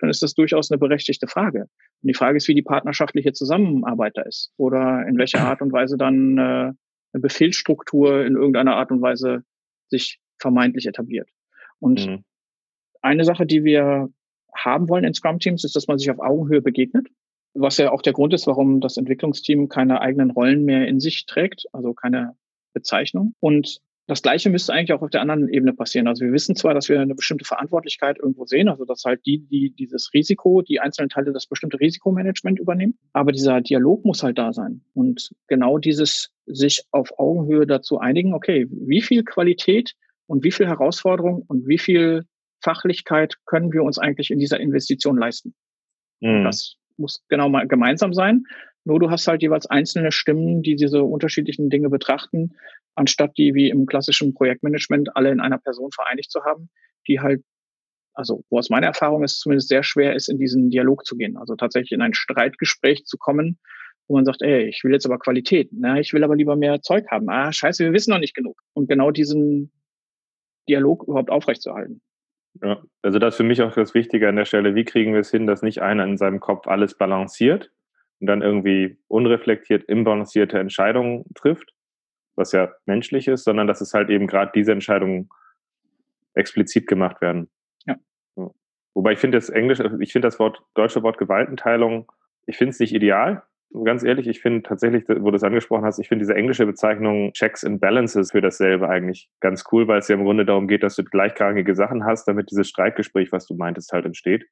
Dann 0.00 0.10
ist 0.10 0.22
das 0.22 0.34
durchaus 0.34 0.70
eine 0.70 0.78
berechtigte 0.78 1.26
Frage. 1.26 1.62
Und 1.62 2.08
die 2.08 2.14
Frage 2.14 2.36
ist, 2.36 2.48
wie 2.48 2.54
die 2.54 2.62
partnerschaftliche 2.62 3.32
Zusammenarbeit 3.32 4.16
da 4.16 4.22
ist 4.22 4.52
oder 4.56 5.06
in 5.06 5.16
welcher 5.18 5.40
Art 5.40 5.62
und 5.62 5.72
Weise 5.72 5.96
dann 5.96 6.38
äh, 6.38 6.72
eine 7.12 7.20
Befehlsstruktur 7.20 8.24
in 8.24 8.34
irgendeiner 8.34 8.76
Art 8.76 8.90
und 8.90 9.02
Weise 9.02 9.42
sich 9.88 10.18
vermeintlich 10.38 10.86
etabliert. 10.86 11.28
Und 11.78 12.06
mhm. 12.06 12.24
eine 13.02 13.24
Sache, 13.24 13.46
die 13.46 13.64
wir 13.64 14.08
haben 14.54 14.88
wollen 14.88 15.04
in 15.04 15.14
Scrum-Teams, 15.14 15.64
ist, 15.64 15.76
dass 15.76 15.86
man 15.86 15.98
sich 15.98 16.10
auf 16.10 16.18
Augenhöhe 16.18 16.62
begegnet. 16.62 17.08
Was 17.54 17.78
ja 17.78 17.90
auch 17.90 18.02
der 18.02 18.12
Grund 18.12 18.32
ist, 18.32 18.46
warum 18.46 18.80
das 18.80 18.96
Entwicklungsteam 18.96 19.68
keine 19.68 20.00
eigenen 20.00 20.30
Rollen 20.30 20.64
mehr 20.64 20.86
in 20.86 21.00
sich 21.00 21.26
trägt, 21.26 21.64
also 21.72 21.94
keine 21.94 22.36
Bezeichnung. 22.72 23.34
Und 23.40 23.80
das 24.10 24.22
Gleiche 24.22 24.50
müsste 24.50 24.72
eigentlich 24.72 24.92
auch 24.92 25.02
auf 25.02 25.10
der 25.10 25.20
anderen 25.20 25.48
Ebene 25.48 25.72
passieren. 25.72 26.08
Also 26.08 26.24
wir 26.24 26.32
wissen 26.32 26.56
zwar, 26.56 26.74
dass 26.74 26.88
wir 26.88 27.00
eine 27.00 27.14
bestimmte 27.14 27.44
Verantwortlichkeit 27.44 28.18
irgendwo 28.18 28.44
sehen, 28.44 28.68
also 28.68 28.84
dass 28.84 29.04
halt 29.04 29.24
die, 29.24 29.38
die 29.38 29.70
dieses 29.70 30.12
Risiko, 30.12 30.62
die 30.62 30.80
einzelnen 30.80 31.10
Teile 31.10 31.32
das 31.32 31.46
bestimmte 31.46 31.78
Risikomanagement 31.78 32.58
übernehmen, 32.58 32.98
aber 33.12 33.30
dieser 33.30 33.60
Dialog 33.60 34.04
muss 34.04 34.24
halt 34.24 34.36
da 34.36 34.52
sein. 34.52 34.80
Und 34.94 35.30
genau 35.46 35.78
dieses 35.78 36.32
sich 36.46 36.82
auf 36.90 37.20
Augenhöhe 37.20 37.68
dazu 37.68 38.00
einigen, 38.00 38.34
okay, 38.34 38.66
wie 38.68 39.00
viel 39.00 39.22
Qualität 39.22 39.92
und 40.26 40.42
wie 40.42 40.50
viel 40.50 40.66
Herausforderung 40.66 41.44
und 41.46 41.68
wie 41.68 41.78
viel 41.78 42.24
Fachlichkeit 42.64 43.36
können 43.46 43.72
wir 43.72 43.84
uns 43.84 43.98
eigentlich 43.98 44.32
in 44.32 44.40
dieser 44.40 44.58
Investition 44.58 45.18
leisten? 45.18 45.54
Mhm. 46.18 46.42
Das 46.42 46.74
muss 46.96 47.22
genau 47.28 47.48
mal 47.48 47.68
gemeinsam 47.68 48.12
sein. 48.12 48.42
Nur 48.84 48.98
du 48.98 49.10
hast 49.10 49.26
halt 49.26 49.42
jeweils 49.42 49.66
einzelne 49.66 50.12
Stimmen, 50.12 50.62
die 50.62 50.76
diese 50.76 51.02
unterschiedlichen 51.02 51.68
Dinge 51.68 51.90
betrachten, 51.90 52.56
anstatt 52.94 53.36
die 53.36 53.54
wie 53.54 53.68
im 53.68 53.86
klassischen 53.86 54.34
Projektmanagement 54.34 55.16
alle 55.16 55.30
in 55.30 55.40
einer 55.40 55.58
Person 55.58 55.90
vereinigt 55.92 56.30
zu 56.30 56.44
haben, 56.44 56.70
die 57.06 57.20
halt, 57.20 57.42
also 58.14 58.42
wo 58.48 58.58
aus 58.58 58.70
meiner 58.70 58.86
Erfahrung 58.86 59.22
ist, 59.22 59.40
zumindest 59.40 59.68
sehr 59.68 59.82
schwer 59.82 60.14
ist, 60.14 60.28
in 60.28 60.38
diesen 60.38 60.70
Dialog 60.70 61.04
zu 61.04 61.16
gehen. 61.16 61.36
Also 61.36 61.56
tatsächlich 61.56 61.92
in 61.92 62.02
ein 62.02 62.14
Streitgespräch 62.14 63.04
zu 63.04 63.18
kommen, 63.18 63.58
wo 64.08 64.16
man 64.16 64.24
sagt, 64.24 64.42
ey, 64.42 64.68
ich 64.68 64.82
will 64.82 64.92
jetzt 64.92 65.06
aber 65.06 65.18
Qualität, 65.18 65.68
na, 65.72 65.98
ich 66.00 66.12
will 66.12 66.24
aber 66.24 66.34
lieber 66.34 66.56
mehr 66.56 66.80
Zeug 66.80 67.06
haben. 67.10 67.28
Ah, 67.28 67.52
scheiße, 67.52 67.84
wir 67.84 67.92
wissen 67.92 68.10
noch 68.10 68.18
nicht 68.18 68.34
genug. 68.34 68.60
Und 68.72 68.88
genau 68.88 69.10
diesen 69.10 69.70
Dialog 70.68 71.04
überhaupt 71.04 71.30
aufrechtzuerhalten. 71.30 72.00
Ja, 72.62 72.82
also 73.02 73.18
das 73.18 73.34
ist 73.34 73.36
für 73.36 73.44
mich 73.44 73.62
auch 73.62 73.72
das 73.72 73.94
Wichtige 73.94 74.28
an 74.28 74.36
der 74.36 74.44
Stelle. 74.46 74.74
Wie 74.74 74.84
kriegen 74.84 75.12
wir 75.12 75.20
es 75.20 75.30
hin, 75.30 75.46
dass 75.46 75.62
nicht 75.62 75.80
einer 75.80 76.04
in 76.04 76.16
seinem 76.16 76.40
Kopf 76.40 76.66
alles 76.66 76.96
balanciert 76.96 77.70
und 78.20 78.26
dann 78.26 78.42
irgendwie 78.42 78.98
unreflektiert, 79.08 79.84
imbalancierte 79.84 80.58
Entscheidungen 80.58 81.24
trifft, 81.34 81.72
was 82.36 82.52
ja 82.52 82.72
menschlich 82.86 83.28
ist, 83.28 83.44
sondern 83.44 83.66
dass 83.66 83.80
es 83.80 83.94
halt 83.94 84.10
eben 84.10 84.26
gerade 84.26 84.52
diese 84.54 84.72
Entscheidungen 84.72 85.28
explizit 86.34 86.86
gemacht 86.86 87.20
werden. 87.20 87.50
Ja. 87.86 87.96
Wobei 88.94 89.12
ich 89.12 89.18
finde 89.18 89.38
das 89.38 89.48
Englisch, 89.48 89.80
ich 90.00 90.12
finde 90.12 90.28
das 90.28 90.38
Wort, 90.38 90.62
deutsche 90.74 91.02
Wort 91.02 91.18
Gewaltenteilung, 91.18 92.10
ich 92.46 92.56
finde 92.56 92.70
es 92.70 92.80
nicht 92.80 92.94
ideal, 92.94 93.42
ganz 93.84 94.02
ehrlich, 94.02 94.26
ich 94.26 94.40
finde 94.40 94.62
tatsächlich, 94.62 95.04
wo 95.08 95.30
du 95.30 95.36
es 95.36 95.44
angesprochen 95.44 95.84
hast, 95.84 95.98
ich 95.98 96.08
finde 96.08 96.24
diese 96.24 96.34
englische 96.34 96.66
Bezeichnung 96.66 97.32
Checks 97.32 97.64
and 97.64 97.80
Balances 97.80 98.32
für 98.32 98.40
dasselbe 98.40 98.88
eigentlich 98.88 99.28
ganz 99.40 99.64
cool, 99.70 99.86
weil 99.88 100.00
es 100.00 100.08
ja 100.08 100.16
im 100.16 100.24
Grunde 100.24 100.44
darum 100.44 100.68
geht, 100.68 100.82
dass 100.82 100.96
du 100.96 101.04
gleichrangige 101.04 101.74
Sachen 101.74 102.04
hast, 102.04 102.26
damit 102.26 102.50
dieses 102.50 102.68
Streitgespräch, 102.68 103.32
was 103.32 103.46
du 103.46 103.54
meintest, 103.54 103.92
halt 103.92 104.06
entsteht. 104.06 104.46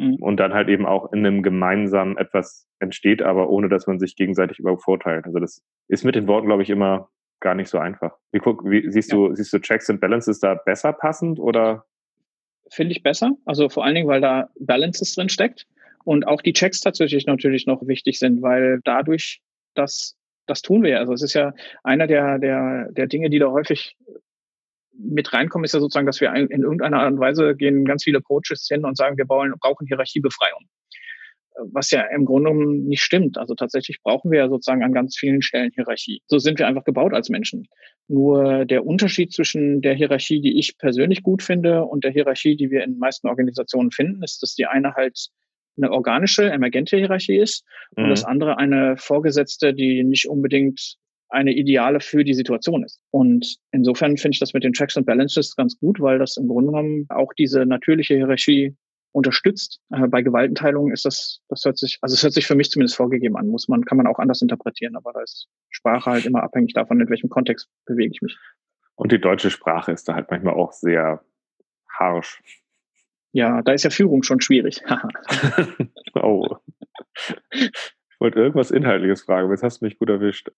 Mhm. 0.00 0.16
Und 0.16 0.38
dann 0.38 0.54
halt 0.54 0.68
eben 0.68 0.86
auch 0.86 1.12
in 1.12 1.26
einem 1.26 1.42
gemeinsamen 1.42 2.16
etwas 2.16 2.66
entsteht, 2.78 3.20
aber 3.20 3.50
ohne 3.50 3.68
dass 3.68 3.86
man 3.86 3.98
sich 3.98 4.16
gegenseitig 4.16 4.58
übervorteilt. 4.58 5.26
Also 5.26 5.38
das 5.38 5.62
ist 5.88 6.04
mit 6.04 6.14
den 6.14 6.26
Worten, 6.26 6.46
glaube 6.46 6.62
ich, 6.62 6.70
immer 6.70 7.10
gar 7.40 7.54
nicht 7.54 7.68
so 7.68 7.78
einfach. 7.78 8.16
Wie, 8.32 8.38
guck, 8.38 8.64
wie 8.64 8.90
siehst 8.90 9.12
ja. 9.12 9.18
du, 9.18 9.34
siehst 9.34 9.52
du 9.52 9.58
Checks 9.58 9.90
and 9.90 10.00
Balances 10.00 10.40
da 10.40 10.54
besser 10.54 10.94
passend 10.94 11.38
oder? 11.38 11.84
Finde 12.70 12.92
ich 12.92 13.02
besser. 13.02 13.32
Also 13.44 13.68
vor 13.68 13.84
allen 13.84 13.94
Dingen, 13.94 14.08
weil 14.08 14.22
da 14.22 14.48
Balances 14.58 15.14
drin 15.14 15.28
steckt 15.28 15.66
und 16.04 16.26
auch 16.26 16.40
die 16.40 16.54
Checks 16.54 16.80
tatsächlich 16.80 17.26
natürlich 17.26 17.66
noch 17.66 17.86
wichtig 17.86 18.18
sind, 18.18 18.40
weil 18.40 18.80
dadurch, 18.84 19.42
dass 19.74 20.16
das 20.46 20.62
tun 20.62 20.82
wir. 20.82 20.98
Also 20.98 21.12
es 21.12 21.22
ist 21.22 21.34
ja 21.34 21.52
einer 21.84 22.06
der, 22.06 22.38
der, 22.38 22.90
der 22.90 23.06
Dinge, 23.06 23.28
die 23.28 23.38
da 23.38 23.50
häufig 23.50 23.96
mit 24.92 25.32
reinkommen, 25.32 25.64
ist 25.64 25.74
ja 25.74 25.80
sozusagen, 25.80 26.06
dass 26.06 26.20
wir 26.20 26.32
in 26.34 26.62
irgendeiner 26.62 27.00
Art 27.00 27.12
und 27.12 27.20
Weise 27.20 27.54
gehen 27.56 27.84
ganz 27.84 28.04
viele 28.04 28.20
Coaches 28.20 28.66
hin 28.68 28.84
und 28.84 28.96
sagen, 28.96 29.16
wir 29.16 29.24
brauchen 29.24 29.86
Hierarchiebefreiung 29.86 30.68
was 31.72 31.90
ja 31.90 32.02
im 32.02 32.24
Grunde 32.24 32.54
nicht 32.54 33.02
stimmt. 33.02 33.38
Also 33.38 33.54
tatsächlich 33.54 34.02
brauchen 34.02 34.30
wir 34.30 34.38
ja 34.38 34.48
sozusagen 34.48 34.82
an 34.82 34.92
ganz 34.92 35.16
vielen 35.16 35.42
Stellen 35.42 35.70
Hierarchie. 35.74 36.22
So 36.26 36.38
sind 36.38 36.58
wir 36.58 36.66
einfach 36.66 36.84
gebaut 36.84 37.12
als 37.12 37.28
Menschen. 37.28 37.66
Nur 38.08 38.64
der 38.64 38.86
Unterschied 38.86 39.32
zwischen 39.32 39.80
der 39.82 39.94
Hierarchie, 39.94 40.40
die 40.40 40.58
ich 40.58 40.78
persönlich 40.78 41.22
gut 41.22 41.42
finde, 41.42 41.84
und 41.84 42.04
der 42.04 42.12
Hierarchie, 42.12 42.56
die 42.56 42.70
wir 42.70 42.84
in 42.84 42.92
den 42.92 42.98
meisten 42.98 43.28
Organisationen 43.28 43.90
finden, 43.90 44.22
ist, 44.22 44.42
dass 44.42 44.54
die 44.54 44.66
eine 44.66 44.94
halt 44.94 45.28
eine 45.76 45.92
organische, 45.92 46.50
emergente 46.50 46.96
Hierarchie 46.96 47.38
ist 47.38 47.64
mhm. 47.96 48.04
und 48.04 48.10
das 48.10 48.24
andere 48.24 48.58
eine 48.58 48.96
vorgesetzte, 48.96 49.72
die 49.72 50.04
nicht 50.04 50.28
unbedingt 50.28 50.96
eine 51.30 51.52
ideale 51.52 52.00
für 52.00 52.24
die 52.24 52.34
Situation 52.34 52.84
ist. 52.84 53.00
Und 53.10 53.56
insofern 53.72 54.16
finde 54.16 54.34
ich 54.34 54.40
das 54.40 54.52
mit 54.52 54.64
den 54.64 54.72
Checks 54.72 54.96
and 54.96 55.06
Balances 55.06 55.56
ganz 55.56 55.78
gut, 55.78 56.00
weil 56.00 56.18
das 56.18 56.36
im 56.36 56.48
Grunde 56.48 56.72
genommen 56.72 57.06
auch 57.08 57.32
diese 57.38 57.64
natürliche 57.66 58.14
Hierarchie 58.14 58.76
unterstützt. 59.12 59.80
Äh, 59.90 60.08
bei 60.08 60.22
Gewaltenteilung 60.22 60.92
ist 60.92 61.04
das, 61.04 61.40
das 61.48 61.64
hört 61.64 61.78
sich, 61.78 61.98
also 62.00 62.14
es 62.14 62.22
hört 62.22 62.32
sich 62.32 62.46
für 62.46 62.54
mich 62.54 62.70
zumindest 62.70 62.96
vorgegeben 62.96 63.36
an, 63.36 63.48
muss 63.48 63.68
man, 63.68 63.84
kann 63.84 63.98
man 63.98 64.06
auch 64.06 64.18
anders 64.18 64.42
interpretieren, 64.42 64.96
aber 64.96 65.12
da 65.12 65.22
ist 65.22 65.48
Sprache 65.70 66.10
halt 66.10 66.26
immer 66.26 66.42
abhängig 66.42 66.74
davon, 66.74 67.00
in 67.00 67.08
welchem 67.08 67.28
Kontext 67.28 67.68
bewege 67.86 68.12
ich 68.12 68.22
mich. 68.22 68.36
Und 68.94 69.12
die 69.12 69.20
deutsche 69.20 69.50
Sprache 69.50 69.92
ist 69.92 70.08
da 70.08 70.14
halt 70.14 70.30
manchmal 70.30 70.54
auch 70.54 70.72
sehr 70.72 71.24
harsch. 71.88 72.42
Ja, 73.32 73.62
da 73.62 73.72
ist 73.72 73.84
ja 73.84 73.90
Führung 73.90 74.22
schon 74.22 74.40
schwierig. 74.40 74.82
oh. 76.14 76.56
Ich 77.52 78.20
wollte 78.20 78.38
irgendwas 78.38 78.70
Inhaltliches 78.70 79.22
fragen, 79.22 79.44
aber 79.44 79.54
jetzt 79.54 79.62
hast 79.62 79.80
du 79.80 79.86
mich 79.86 79.98
gut 79.98 80.10
erwischt. 80.10 80.50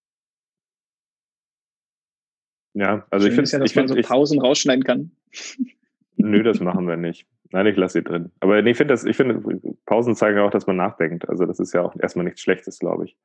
Ja, 2.75 3.07
also 3.11 3.27
Schön 3.27 3.45
ich 3.45 3.51
finde 3.51 3.51
ja, 3.51 3.59
dass 3.59 3.71
ich 3.71 3.77
man 3.77 3.89
find, 3.89 4.05
so 4.05 4.09
Pausen 4.09 4.39
ich, 4.39 4.45
rausschneiden 4.45 4.85
kann. 4.85 5.11
Nö, 6.17 6.43
das 6.43 6.61
machen 6.61 6.87
wir 6.87 6.97
nicht. 6.97 7.27
Nein, 7.51 7.67
ich 7.67 7.77
lasse 7.77 7.99
sie 7.99 8.05
drin. 8.05 8.33
Aber 8.41 8.65
ich 8.65 8.77
finde 8.77 8.95
das, 8.95 9.05
ich 9.05 9.17
finde, 9.17 9.43
Pausen 9.85 10.15
zeigen 10.15 10.39
auch, 10.39 10.51
dass 10.51 10.67
man 10.67 10.77
nachdenkt. 10.77 11.29
Also 11.29 11.45
das 11.45 11.61
ist 11.61 11.75
ja 11.75 11.83
auch 11.83 11.95
erstmal 12.01 12.25
nichts 12.25 12.41
Schlechtes, 12.41 12.79
glaube 12.79 13.05
ich. 13.05 13.17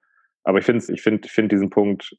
Aber 0.43 0.59
ich 0.59 0.65
finde, 0.65 0.83
ich 0.91 1.01
finde, 1.01 1.25
ich 1.25 1.31
finde 1.31 1.55
diesen 1.55 1.69
Punkt, 1.69 2.17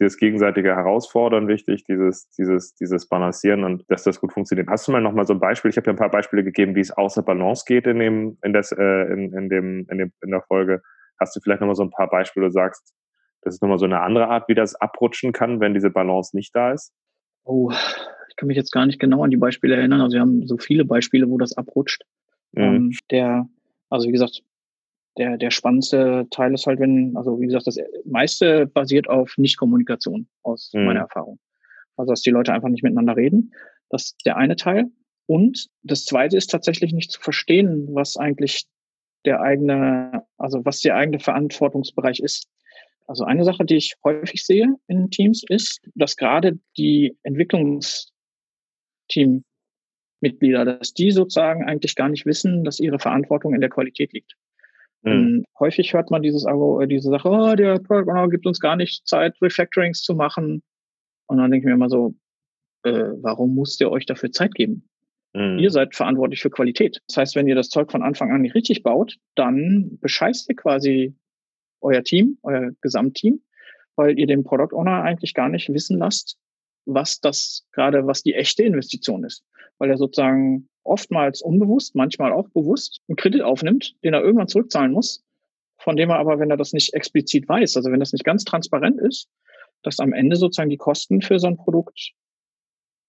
dieses 0.00 0.16
gegenseitige 0.16 0.74
Herausfordern 0.74 1.48
wichtig, 1.48 1.84
dieses, 1.84 2.30
dieses, 2.30 2.74
dieses 2.74 3.06
Balancieren 3.06 3.64
und 3.64 3.84
dass 3.88 4.04
das 4.04 4.20
gut 4.20 4.32
funktioniert. 4.32 4.68
Hast 4.68 4.88
du 4.88 4.92
mal 4.92 5.02
noch 5.02 5.12
mal 5.12 5.26
so 5.26 5.34
ein 5.34 5.40
Beispiel? 5.40 5.70
Ich 5.70 5.76
habe 5.76 5.86
ja 5.86 5.92
ein 5.92 5.98
paar 5.98 6.10
Beispiele 6.10 6.42
gegeben, 6.42 6.74
wie 6.74 6.80
es 6.80 6.90
außer 6.90 7.22
Balance 7.22 7.64
geht 7.66 7.86
in 7.86 7.98
dem, 7.98 8.38
in 8.42 8.54
das, 8.54 8.72
äh, 8.72 9.12
in, 9.12 9.32
in 9.34 9.50
dem, 9.50 9.86
in 9.90 9.98
dem, 9.98 10.12
in 10.22 10.30
der 10.30 10.42
Folge. 10.42 10.82
Hast 11.18 11.36
du 11.36 11.40
vielleicht 11.40 11.60
noch 11.60 11.68
mal 11.68 11.74
so 11.74 11.82
ein 11.82 11.90
paar 11.90 12.08
Beispiele, 12.08 12.44
wo 12.44 12.48
du 12.48 12.52
sagst, 12.52 12.94
das 13.42 13.54
ist 13.54 13.62
noch 13.62 13.68
mal 13.68 13.78
so 13.78 13.86
eine 13.86 14.00
andere 14.00 14.28
Art, 14.28 14.48
wie 14.48 14.54
das 14.54 14.74
abrutschen 14.74 15.32
kann, 15.32 15.60
wenn 15.60 15.74
diese 15.74 15.90
Balance 15.90 16.36
nicht 16.36 16.54
da 16.54 16.72
ist? 16.72 16.92
Oh, 17.44 17.70
ich 18.28 18.36
kann 18.36 18.46
mich 18.46 18.56
jetzt 18.56 18.72
gar 18.72 18.86
nicht 18.86 19.00
genau 19.00 19.24
an 19.24 19.30
die 19.30 19.36
Beispiele 19.36 19.76
erinnern. 19.76 20.00
Also 20.00 20.14
wir 20.14 20.20
haben 20.20 20.46
so 20.46 20.58
viele 20.58 20.84
Beispiele, 20.84 21.28
wo 21.28 21.38
das 21.38 21.56
abrutscht. 21.56 22.04
Mhm. 22.52 22.62
Ähm, 22.62 22.98
der, 23.10 23.48
also 23.88 24.08
wie 24.08 24.12
gesagt, 24.12 24.42
der, 25.18 25.36
der 25.36 25.50
spannendste 25.50 26.26
Teil 26.30 26.54
ist 26.54 26.66
halt, 26.66 26.80
wenn, 26.80 27.16
also 27.16 27.40
wie 27.40 27.46
gesagt, 27.46 27.66
das 27.66 27.78
meiste 28.04 28.66
basiert 28.66 29.08
auf 29.08 29.36
Nichtkommunikation 29.36 30.28
aus 30.42 30.70
mhm. 30.72 30.84
meiner 30.84 31.00
Erfahrung. 31.00 31.38
Also 31.96 32.12
dass 32.12 32.22
die 32.22 32.30
Leute 32.30 32.52
einfach 32.52 32.68
nicht 32.68 32.82
miteinander 32.82 33.16
reden. 33.16 33.52
Das 33.88 34.04
ist 34.04 34.26
der 34.26 34.36
eine 34.36 34.56
Teil. 34.56 34.86
Und 35.26 35.68
das 35.82 36.04
zweite 36.04 36.36
ist 36.36 36.50
tatsächlich 36.50 36.92
nicht 36.92 37.10
zu 37.10 37.20
verstehen, 37.20 37.88
was 37.92 38.16
eigentlich 38.16 38.66
der 39.24 39.40
eigene, 39.40 40.24
also 40.38 40.64
was 40.64 40.80
der 40.80 40.96
eigene 40.96 41.20
Verantwortungsbereich 41.20 42.20
ist. 42.20 42.48
Also 43.10 43.24
eine 43.24 43.42
Sache, 43.42 43.64
die 43.64 43.74
ich 43.74 43.96
häufig 44.04 44.46
sehe 44.46 44.68
in 44.86 45.10
Teams, 45.10 45.42
ist, 45.48 45.80
dass 45.96 46.16
gerade 46.16 46.60
die 46.78 47.18
Entwicklungs 47.24 48.12
Teammitglieder, 49.08 50.64
dass 50.64 50.94
die 50.94 51.10
sozusagen 51.10 51.64
eigentlich 51.64 51.96
gar 51.96 52.08
nicht 52.08 52.24
wissen, 52.24 52.62
dass 52.62 52.78
ihre 52.78 53.00
Verantwortung 53.00 53.52
in 53.52 53.60
der 53.60 53.68
Qualität 53.68 54.12
liegt. 54.12 54.36
Mhm. 55.02 55.44
Häufig 55.58 55.92
hört 55.92 56.12
man 56.12 56.22
dieses, 56.22 56.46
äh, 56.46 56.86
diese 56.86 57.10
Sache, 57.10 57.28
oh, 57.28 57.56
der 57.56 57.80
Product 57.80 58.12
Owner 58.12 58.28
gibt 58.28 58.46
uns 58.46 58.60
gar 58.60 58.76
nicht 58.76 59.04
Zeit, 59.08 59.34
Refactorings 59.42 60.02
zu 60.02 60.14
machen. 60.14 60.62
Und 61.26 61.38
dann 61.38 61.50
denke 61.50 61.64
ich 61.64 61.68
mir 61.68 61.74
immer 61.74 61.90
so, 61.90 62.14
äh, 62.84 62.92
warum 62.92 63.56
musst 63.56 63.80
ihr 63.80 63.90
euch 63.90 64.06
dafür 64.06 64.30
Zeit 64.30 64.54
geben? 64.54 64.88
Mhm. 65.32 65.58
Ihr 65.58 65.72
seid 65.72 65.96
verantwortlich 65.96 66.40
für 66.40 66.50
Qualität. 66.50 67.00
Das 67.08 67.16
heißt, 67.16 67.34
wenn 67.34 67.48
ihr 67.48 67.56
das 67.56 67.70
Zeug 67.70 67.90
von 67.90 68.04
Anfang 68.04 68.30
an 68.30 68.42
nicht 68.42 68.54
richtig 68.54 68.84
baut, 68.84 69.16
dann 69.34 69.98
bescheißt 70.00 70.48
ihr 70.48 70.54
quasi 70.54 71.16
euer 71.80 72.02
Team, 72.02 72.38
euer 72.42 72.70
Gesamtteam, 72.80 73.40
weil 73.96 74.18
ihr 74.18 74.26
dem 74.26 74.44
Product 74.44 74.74
Owner 74.74 75.02
eigentlich 75.02 75.34
gar 75.34 75.48
nicht 75.48 75.72
wissen 75.72 75.98
lasst, 75.98 76.36
was 76.86 77.20
das 77.20 77.66
gerade, 77.72 78.06
was 78.06 78.22
die 78.22 78.34
echte 78.34 78.62
Investition 78.62 79.24
ist. 79.24 79.44
Weil 79.78 79.90
er 79.90 79.96
sozusagen 79.96 80.68
oftmals 80.84 81.42
unbewusst, 81.42 81.94
manchmal 81.94 82.32
auch 82.32 82.48
bewusst 82.48 83.00
einen 83.08 83.16
Kredit 83.16 83.42
aufnimmt, 83.42 83.94
den 84.02 84.14
er 84.14 84.22
irgendwann 84.22 84.48
zurückzahlen 84.48 84.92
muss, 84.92 85.24
von 85.78 85.96
dem 85.96 86.10
er 86.10 86.18
aber, 86.18 86.38
wenn 86.38 86.50
er 86.50 86.56
das 86.56 86.72
nicht 86.72 86.94
explizit 86.94 87.48
weiß, 87.48 87.76
also 87.76 87.90
wenn 87.90 88.00
das 88.00 88.12
nicht 88.12 88.24
ganz 88.24 88.44
transparent 88.44 89.00
ist, 89.00 89.28
dass 89.82 89.98
am 89.98 90.12
Ende 90.12 90.36
sozusagen 90.36 90.70
die 90.70 90.76
Kosten 90.76 91.22
für 91.22 91.38
so 91.38 91.46
ein 91.46 91.56
Produkt 91.56 92.12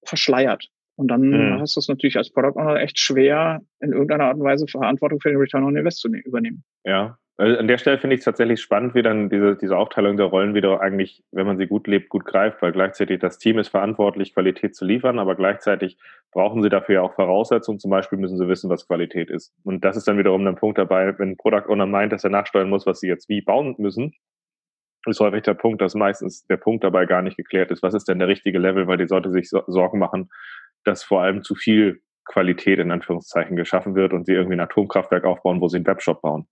verschleiert. 0.06 0.70
Und 0.96 1.08
dann 1.08 1.22
mhm. 1.22 1.60
hast 1.60 1.75
du 1.75 1.80
es 1.80 1.88
natürlich 1.88 2.18
als 2.18 2.32
Product 2.32 2.60
Owner 2.60 2.80
echt 2.80 3.00
schwer, 3.00 3.62
in 3.80 3.92
irgendeiner 3.92 4.25
Art 4.25 4.38
und 4.38 4.44
Weise 4.44 4.68
Verantwortung 4.68 5.20
für 5.20 5.30
den 5.30 5.38
Return 5.38 5.63
on 5.63 5.75
Invest 5.75 6.00
zu 6.00 6.10
ne-, 6.10 6.20
übernehmen. 6.20 6.63
Ja, 6.84 7.18
also 7.38 7.58
an 7.58 7.68
der 7.68 7.78
Stelle 7.78 7.98
finde 7.98 8.16
ich 8.16 8.20
es 8.20 8.26
tatsächlich 8.26 8.62
spannend, 8.62 8.94
wie 8.94 9.02
dann 9.02 9.30
diese, 9.30 9.56
diese 9.56 9.78
Aufteilung 9.78 10.18
der 10.18 10.28
Rollen 10.28 10.54
wieder 10.54 10.82
eigentlich, 10.82 11.24
wenn 11.32 11.48
man 11.48 11.58
sie 11.58 11.66
gut 11.68 11.88
lebt, 11.88 12.10
gut 12.10 12.26
greift, 12.26 12.62
weil 12.62 12.72
gleichzeitig 12.72 13.20
das 13.20 13.38
Team 13.38 13.58
ist 13.58 13.70
verantwortlich, 13.70 14.34
Qualität 14.34 14.76
zu 14.76 14.86
liefern, 14.86 15.18
aber 15.18 15.36
gleichzeitig 15.36 15.98
brauchen 16.32 16.62
sie 16.62 16.70
dafür 16.70 16.96
ja 16.96 17.02
auch 17.02 17.16
Voraussetzungen. 17.16 17.80
Zum 17.80 17.90
Beispiel 17.90 18.20
müssen 18.20 18.38
sie 18.38 18.48
wissen, 18.48 18.70
was 18.70 18.88
Qualität 18.88 19.30
ist. 19.30 19.54
Und 19.64 19.84
das 19.84 19.98
ist 19.98 20.08
dann 20.08 20.18
wiederum 20.18 20.46
ein 20.46 20.56
Punkt 20.56 20.78
dabei, 20.78 21.18
wenn 21.18 21.32
ein 21.32 21.38
Product 21.38 21.68
Owner 21.68 21.88
meint, 21.88 22.12
dass 22.12 22.24
er 22.24 22.30
nachsteuern 22.30 22.70
muss, 22.70 22.86
was 22.86 23.00
sie 23.00 23.08
jetzt 23.08 23.28
wie 23.28 23.42
bauen 23.42 23.76
müssen, 23.78 24.14
ist 25.08 25.20
häufig 25.20 25.42
der 25.44 25.56
Punkt, 25.56 25.82
dass 25.82 25.96
meistens 25.96 26.46
der 26.46 26.58
Punkt 26.58 26.84
dabei 26.84 27.06
gar 27.06 27.22
nicht 27.22 27.38
geklärt 27.38 27.72
ist. 27.72 27.82
Was 27.82 27.94
ist 27.94 28.08
denn 28.08 28.20
der 28.20 28.28
richtige 28.28 28.60
Level? 28.60 28.88
Weil 28.88 28.98
die 28.98 29.08
sollte 29.08 29.32
sich 29.32 29.50
Sorgen 29.50 29.98
machen, 29.98 30.30
dass 30.84 31.04
vor 31.04 31.22
allem 31.22 31.42
zu 31.44 31.56
viel 31.56 32.02
Qualität 32.26 32.80
in 32.80 32.92
Anführungszeichen 32.92 33.56
geschaffen 33.56 33.96
wird 33.96 34.14
und 34.14 34.26
sie 34.26 34.34
irgendwie 34.34 34.56
ein 34.56 34.60
Atomkraftwerk 34.60 35.26
aufbauen, 35.26 35.60
wo 35.60 35.68
sie 35.68 35.78
einen 35.78 35.88
Webshop 35.88 36.22
bauen. 36.22 36.48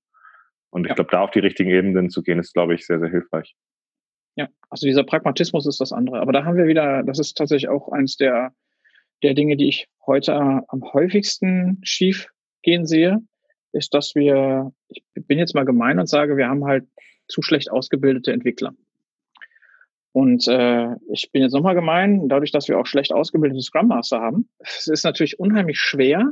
Und 0.71 0.85
ich 0.85 0.89
ja. 0.89 0.95
glaube, 0.95 1.11
da 1.11 1.21
auf 1.21 1.31
die 1.31 1.39
richtigen 1.39 1.69
Ebenen 1.69 2.09
zu 2.09 2.21
gehen, 2.21 2.39
ist, 2.39 2.53
glaube 2.53 2.75
ich, 2.75 2.85
sehr, 2.85 2.99
sehr 2.99 3.09
hilfreich. 3.09 3.55
Ja, 4.35 4.47
also 4.69 4.85
dieser 4.85 5.03
Pragmatismus 5.03 5.65
ist 5.65 5.81
das 5.81 5.91
andere. 5.91 6.19
Aber 6.19 6.31
da 6.31 6.45
haben 6.45 6.57
wir 6.57 6.67
wieder, 6.67 7.03
das 7.03 7.19
ist 7.19 7.35
tatsächlich 7.35 7.69
auch 7.69 7.91
eins 7.91 8.15
der, 8.17 8.53
der 9.23 9.33
Dinge, 9.33 9.57
die 9.57 9.67
ich 9.67 9.87
heute 10.05 10.33
am 10.33 10.93
häufigsten 10.93 11.79
schief 11.83 12.27
gehen 12.61 12.85
sehe, 12.85 13.19
ist, 13.71 13.93
dass 13.93 14.15
wir, 14.15 14.71
ich 14.87 15.03
bin 15.13 15.37
jetzt 15.39 15.55
mal 15.55 15.65
gemein 15.65 15.99
und 15.99 16.07
sage, 16.07 16.37
wir 16.37 16.47
haben 16.47 16.65
halt 16.65 16.87
zu 17.27 17.41
schlecht 17.41 17.71
ausgebildete 17.71 18.31
Entwickler. 18.31 18.73
Und 20.11 20.47
äh, 20.47 20.95
ich 21.11 21.31
bin 21.31 21.43
jetzt 21.43 21.53
nochmal 21.53 21.75
gemein, 21.75 22.27
dadurch, 22.29 22.51
dass 22.51 22.67
wir 22.67 22.79
auch 22.79 22.87
schlecht 22.87 23.13
ausgebildete 23.13 23.61
Scrum 23.61 23.87
Master 23.87 24.19
haben, 24.19 24.49
es 24.59 24.87
ist 24.87 25.03
natürlich 25.03 25.39
unheimlich 25.39 25.79
schwer, 25.79 26.31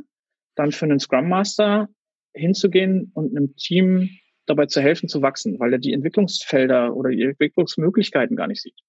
dann 0.56 0.72
für 0.72 0.86
einen 0.86 1.00
Scrum 1.00 1.30
Master 1.30 1.88
hinzugehen 2.34 3.12
und 3.14 3.36
einem 3.36 3.56
Team 3.56 4.10
dabei 4.48 4.66
zu 4.66 4.82
helfen 4.82 5.08
zu 5.10 5.22
wachsen, 5.22 5.60
weil 5.60 5.74
er 5.74 5.80
die 5.80 5.94
Entwicklungsfelder 5.94 6.96
oder 6.96 7.12
die 7.12 7.24
Entwicklungsmöglichkeiten 7.24 8.36
gar 8.36 8.48
nicht 8.48 8.62
sieht. 8.62 8.80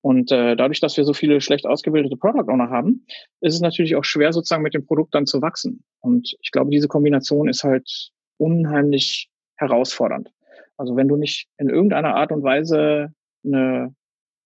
Und 0.00 0.32
äh, 0.32 0.56
dadurch, 0.56 0.80
dass 0.80 0.96
wir 0.96 1.04
so 1.04 1.14
viele 1.14 1.40
schlecht 1.40 1.64
ausgebildete 1.64 2.16
Product 2.16 2.50
Owner 2.50 2.70
haben, 2.70 3.06
ist 3.40 3.54
es 3.54 3.60
natürlich 3.60 3.94
auch 3.94 4.04
schwer, 4.04 4.32
sozusagen 4.32 4.64
mit 4.64 4.74
dem 4.74 4.84
Produkt 4.84 5.14
dann 5.14 5.26
zu 5.26 5.40
wachsen. 5.40 5.84
Und 6.00 6.34
ich 6.40 6.50
glaube, 6.50 6.70
diese 6.70 6.88
Kombination 6.88 7.48
ist 7.48 7.62
halt 7.62 8.10
unheimlich 8.36 9.30
herausfordernd. 9.56 10.30
Also 10.76 10.96
wenn 10.96 11.06
du 11.06 11.16
nicht 11.16 11.46
in 11.56 11.68
irgendeiner 11.68 12.16
Art 12.16 12.32
und 12.32 12.42
Weise 12.42 13.14
eine, 13.44 13.94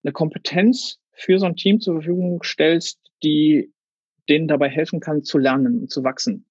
eine 0.04 0.12
Kompetenz 0.12 0.98
für 1.12 1.38
so 1.38 1.46
ein 1.46 1.56
Team 1.56 1.80
zur 1.80 1.94
Verfügung 1.94 2.42
stellst, 2.42 3.00
die 3.22 3.72
denen 4.28 4.48
dabei 4.48 4.68
helfen 4.68 5.00
kann, 5.00 5.22
zu 5.22 5.38
lernen 5.38 5.80
und 5.80 5.90
zu 5.90 6.04
wachsen 6.04 6.44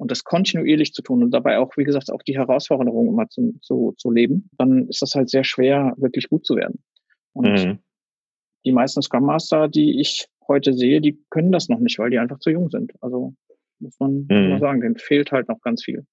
und 0.00 0.10
das 0.10 0.24
kontinuierlich 0.24 0.92
zu 0.92 1.02
tun 1.02 1.22
und 1.22 1.30
dabei 1.30 1.58
auch, 1.58 1.76
wie 1.76 1.84
gesagt, 1.84 2.10
auch 2.10 2.22
die 2.22 2.36
Herausforderungen 2.36 3.08
immer 3.08 3.28
zu, 3.28 3.54
zu, 3.62 3.94
zu 3.96 4.10
leben, 4.10 4.50
dann 4.58 4.88
ist 4.88 5.02
das 5.02 5.14
halt 5.14 5.30
sehr 5.30 5.44
schwer, 5.44 5.94
wirklich 5.96 6.28
gut 6.28 6.44
zu 6.44 6.56
werden. 6.56 6.82
Und 7.32 7.64
mhm 7.64 7.78
die 8.64 8.72
meisten 8.72 9.02
Scrum 9.02 9.24
Master, 9.24 9.68
die 9.68 10.00
ich 10.00 10.26
heute 10.46 10.72
sehe, 10.72 11.00
die 11.00 11.18
können 11.30 11.52
das 11.52 11.68
noch 11.68 11.78
nicht, 11.78 11.98
weil 11.98 12.10
die 12.10 12.18
einfach 12.18 12.38
zu 12.38 12.50
jung 12.50 12.70
sind. 12.70 12.92
Also 13.00 13.34
muss 13.78 13.98
man 13.98 14.26
mhm. 14.28 14.58
sagen, 14.58 14.80
denen 14.80 14.96
fehlt 14.96 15.32
halt 15.32 15.48
noch 15.48 15.60
ganz 15.62 15.84
viel. 15.84 16.04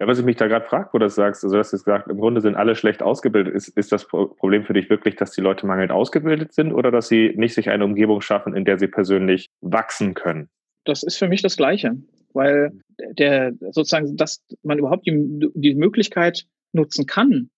Ja, 0.00 0.06
was 0.06 0.18
ich 0.18 0.24
mich 0.24 0.36
da 0.36 0.48
gerade 0.48 0.66
frage, 0.66 0.88
wo 0.92 0.98
du 0.98 1.04
das 1.04 1.14
sagst, 1.14 1.44
also 1.44 1.56
dass 1.56 1.70
du 1.70 1.76
gesagt, 1.76 2.08
im 2.08 2.18
Grunde 2.18 2.40
sind 2.40 2.56
alle 2.56 2.74
schlecht 2.74 3.02
ausgebildet. 3.02 3.54
Ist, 3.54 3.68
ist 3.68 3.92
das 3.92 4.06
Problem 4.06 4.64
für 4.64 4.72
dich 4.72 4.90
wirklich, 4.90 5.14
dass 5.14 5.30
die 5.30 5.40
Leute 5.40 5.66
mangelnd 5.66 5.92
ausgebildet 5.92 6.52
sind 6.52 6.72
oder 6.72 6.90
dass 6.90 7.08
sie 7.08 7.32
nicht 7.36 7.54
sich 7.54 7.70
eine 7.70 7.84
Umgebung 7.84 8.20
schaffen, 8.20 8.56
in 8.56 8.64
der 8.64 8.78
sie 8.78 8.88
persönlich 8.88 9.48
wachsen 9.60 10.14
können? 10.14 10.48
Das 10.84 11.02
ist 11.02 11.18
für 11.18 11.28
mich 11.28 11.42
das 11.42 11.56
Gleiche, 11.56 11.96
weil 12.34 12.72
der 13.18 13.52
sozusagen, 13.72 14.16
dass 14.16 14.42
man 14.62 14.78
überhaupt 14.78 15.06
die, 15.06 15.48
die 15.54 15.74
Möglichkeit 15.74 16.46
nutzen 16.72 17.06
kann, 17.06 17.50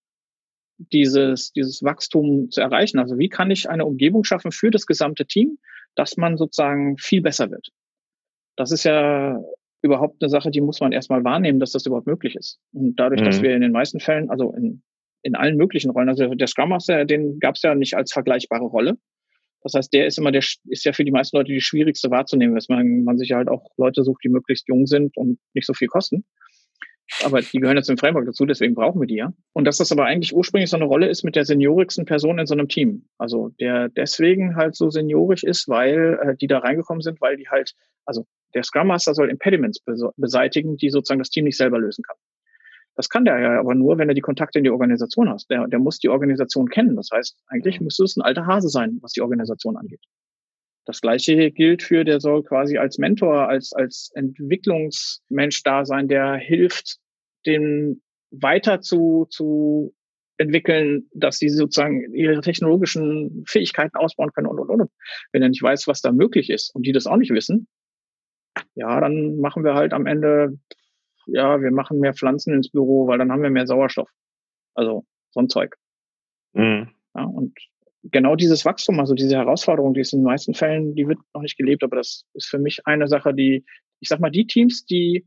dieses, 0.79 1.53
dieses 1.53 1.83
Wachstum 1.83 2.51
zu 2.51 2.61
erreichen. 2.61 2.99
Also 2.99 3.19
wie 3.19 3.29
kann 3.29 3.51
ich 3.51 3.69
eine 3.69 3.87
Umgebung 3.87 4.25
schaffen 4.25 4.53
für 4.53 4.71
das 4.71 4.87
gesamte 4.87 5.27
Team, 5.27 5.59
dass 5.95 6.17
man 6.17 6.37
sozusagen 6.37 6.97
viel 6.99 7.23
besser 7.23 7.51
wird? 7.51 7.69
Das 8.57 8.73
ist 8.73 8.85
ja 8.85 9.41
überhaupt 9.83 10.23
eine 10.23 10.31
Sache, 10.31 10.51
die 10.51 10.61
muss 10.61 10.81
man 10.81 10.93
erstmal 10.93 11.25
wahrnehmen, 11.25 11.61
dass 11.61 11.73
das 11.73 11.87
überhaupt 11.87 12.07
möglich 12.07 12.37
ist. 12.37 12.59
Und 12.73 12.97
dadurch, 12.97 13.21
mhm. 13.21 13.27
dass 13.27 13.43
wir 13.43 13.55
in 13.55 13.63
den 13.63 13.73
meisten 13.73 14.01
Fällen, 14.01 14.31
also 14.31 14.53
in, 14.53 14.83
in 15.23 15.35
allen 15.35 15.57
möglichen 15.57 15.91
Rollen, 15.91 16.09
also 16.09 16.35
der 16.35 16.47
Scrum 16.47 16.71
Master, 16.71 17.05
den 17.05 17.39
gab 17.39 17.57
es 17.57 17.63
ja 17.63 17.75
nicht 17.75 17.95
als 17.97 18.13
vergleichbare 18.13 18.65
Rolle. 18.65 18.97
Das 19.63 19.75
heißt, 19.75 19.93
der 19.93 20.07
ist 20.07 20.19
immer 20.19 20.33
der 20.33 20.43
ist 20.65 20.85
ja 20.85 20.93
für 20.93 21.05
die 21.05 21.13
meisten 21.13 21.37
Leute 21.37 21.53
die 21.53 21.61
schwierigste 21.61 22.11
wahrzunehmen, 22.11 22.55
dass 22.55 22.69
man, 22.69 23.05
man 23.05 23.19
sich 23.19 23.33
halt 23.33 23.49
auch 23.49 23.71
Leute 23.77 24.03
sucht, 24.03 24.23
die 24.25 24.29
möglichst 24.29 24.69
jung 24.69 24.87
sind 24.87 25.17
und 25.17 25.39
nicht 25.55 25.67
so 25.67 25.75
viel 25.75 25.89
kosten 25.89 26.25
aber 27.23 27.43
die 27.43 27.59
gehören 27.59 27.77
jetzt 27.77 27.91
im 27.91 27.99
Framework 27.99 28.27
dazu, 28.27 28.47
deswegen 28.47 28.75
brauchen 28.75 29.01
wir 29.01 29.07
die 29.07 29.17
ja. 29.17 29.33
Und 29.53 29.65
dass 29.67 29.77
das 29.77 29.93
aber 29.93 30.07
eigentlich 30.07 30.35
ursprünglich 30.35 30.71
so 30.71 30.77
eine 30.77 30.87
Rolle 30.87 31.09
ist 31.09 31.25
mit 31.25 31.37
der 31.37 31.45
seniorigsten 31.45 32.07
Person 32.07 32.39
in 32.39 32.47
so 32.47 32.55
einem 32.55 32.69
Team. 32.69 33.09
Also 33.19 33.51
der 33.61 33.89
deswegen 33.91 34.57
halt 34.57 34.75
so 34.75 34.91
seniorisch 34.91 35.45
ist, 35.45 35.69
weil 35.69 36.19
äh, 36.23 36.37
die 36.37 36.47
da 36.47 36.59
reingekommen 36.59 37.03
sind, 37.03 37.21
weil 37.21 37.37
die 37.37 37.49
halt, 37.49 37.75
also 38.07 38.25
der 38.55 38.63
Scrum 38.63 38.89
Master 38.89 39.15
soll 39.15 39.31
Impediments 39.31 39.81
beseitigen, 40.17 40.77
die 40.77 40.91
sozusagen 40.91 41.21
das 41.21 41.31
Team 41.31 41.45
nicht 41.45 41.57
selber 41.57 41.79
lösen 41.79 42.03
kann. 42.03 42.17
Das 42.95 43.09
kann 43.09 43.25
der 43.25 43.39
ja 43.41 43.59
aber 43.59 43.75
nur, 43.75 43.99
wenn 43.99 44.09
er 44.09 44.15
die 44.15 44.21
Kontakte 44.21 44.59
in 44.59 44.65
die 44.65 44.71
Organisation 44.71 45.31
hat. 45.31 45.45
Der, 45.49 45.67
der 45.67 45.79
muss 45.79 45.99
die 45.99 46.11
Organisation 46.11 46.69
kennen. 46.69 46.97
Das 46.97 47.09
heißt, 47.13 47.39
eigentlich 47.47 47.81
müsste 47.81 48.05
es 48.05 48.17
ein 48.17 48.23
alter 48.23 48.47
Hase 48.47 48.69
sein, 48.69 48.99
was 49.01 49.13
die 49.13 49.23
Organisation 49.23 49.77
angeht. 49.77 50.03
Das 50.85 51.01
gleiche 51.01 51.51
gilt 51.53 51.83
für, 51.83 52.05
der 52.05 52.21
soll 52.21 52.43
quasi 52.43 52.77
als 52.77 52.99
Mentor, 52.99 53.49
als, 53.49 53.73
als 53.73 54.11
Entwicklungsmensch 54.15 55.63
da 55.63 55.85
sein, 55.85 56.09
der 56.09 56.35
hilft, 56.35 56.99
den 57.47 58.03
weiter 58.31 58.81
zu, 58.81 59.27
zu 59.31 59.95
entwickeln, 60.39 61.09
dass 61.15 61.39
sie 61.39 61.49
sozusagen 61.49 62.13
ihre 62.15 62.41
technologischen 62.41 63.45
Fähigkeiten 63.47 63.97
ausbauen 63.97 64.33
können 64.33 64.49
und, 64.49 64.59
und, 64.59 64.71
und. 64.71 64.91
Wenn 65.31 65.43
er 65.43 65.49
nicht 65.49 65.63
weiß, 65.63 65.87
was 65.87 66.01
da 66.01 66.11
möglich 66.11 66.51
ist 66.51 66.75
und 66.75 66.85
die 66.85 66.93
das 66.93 67.07
auch 67.07 67.17
nicht 67.17 67.33
wissen, 67.33 67.69
ja, 68.75 69.01
dann 69.01 69.37
machen 69.39 69.65
wir 69.65 69.75
halt 69.75 69.93
am 69.93 70.07
Ende, 70.07 70.59
ja, 71.27 71.61
wir 71.61 71.71
machen 71.71 71.99
mehr 71.99 72.15
Pflanzen 72.15 72.55
ins 72.55 72.71
Büro, 72.71 73.07
weil 73.07 73.19
dann 73.19 73.31
haben 73.31 73.43
wir 73.43 73.51
mehr 73.51 73.67
Sauerstoff. 73.67 74.11
Also 74.75 75.05
so 75.31 75.41
ein 75.41 75.49
Zeug. 75.49 75.77
Mhm. 76.53 76.91
Ja, 77.15 77.25
und 77.25 77.59
genau 78.05 78.37
dieses 78.37 78.65
Wachstum, 78.65 79.01
also 79.01 79.15
diese 79.15 79.37
Herausforderung, 79.37 79.95
die 79.95 80.01
ist 80.01 80.13
in 80.13 80.21
den 80.21 80.27
meisten 80.27 80.55
Fällen, 80.55 80.95
die 80.95 81.07
wird 81.09 81.19
noch 81.35 81.43
nicht 81.43 81.57
gelebt, 81.57 81.83
aber 81.83 81.97
das 81.97 82.25
ist 82.35 82.49
für 82.49 82.59
mich 82.59 82.87
eine 82.87 83.09
Sache, 83.09 83.35
die, 83.35 83.65
ich 84.01 84.09
sag 84.09 84.21
mal, 84.21 84.31
die 84.31 84.47
Teams, 84.47 84.85
die, 84.85 85.27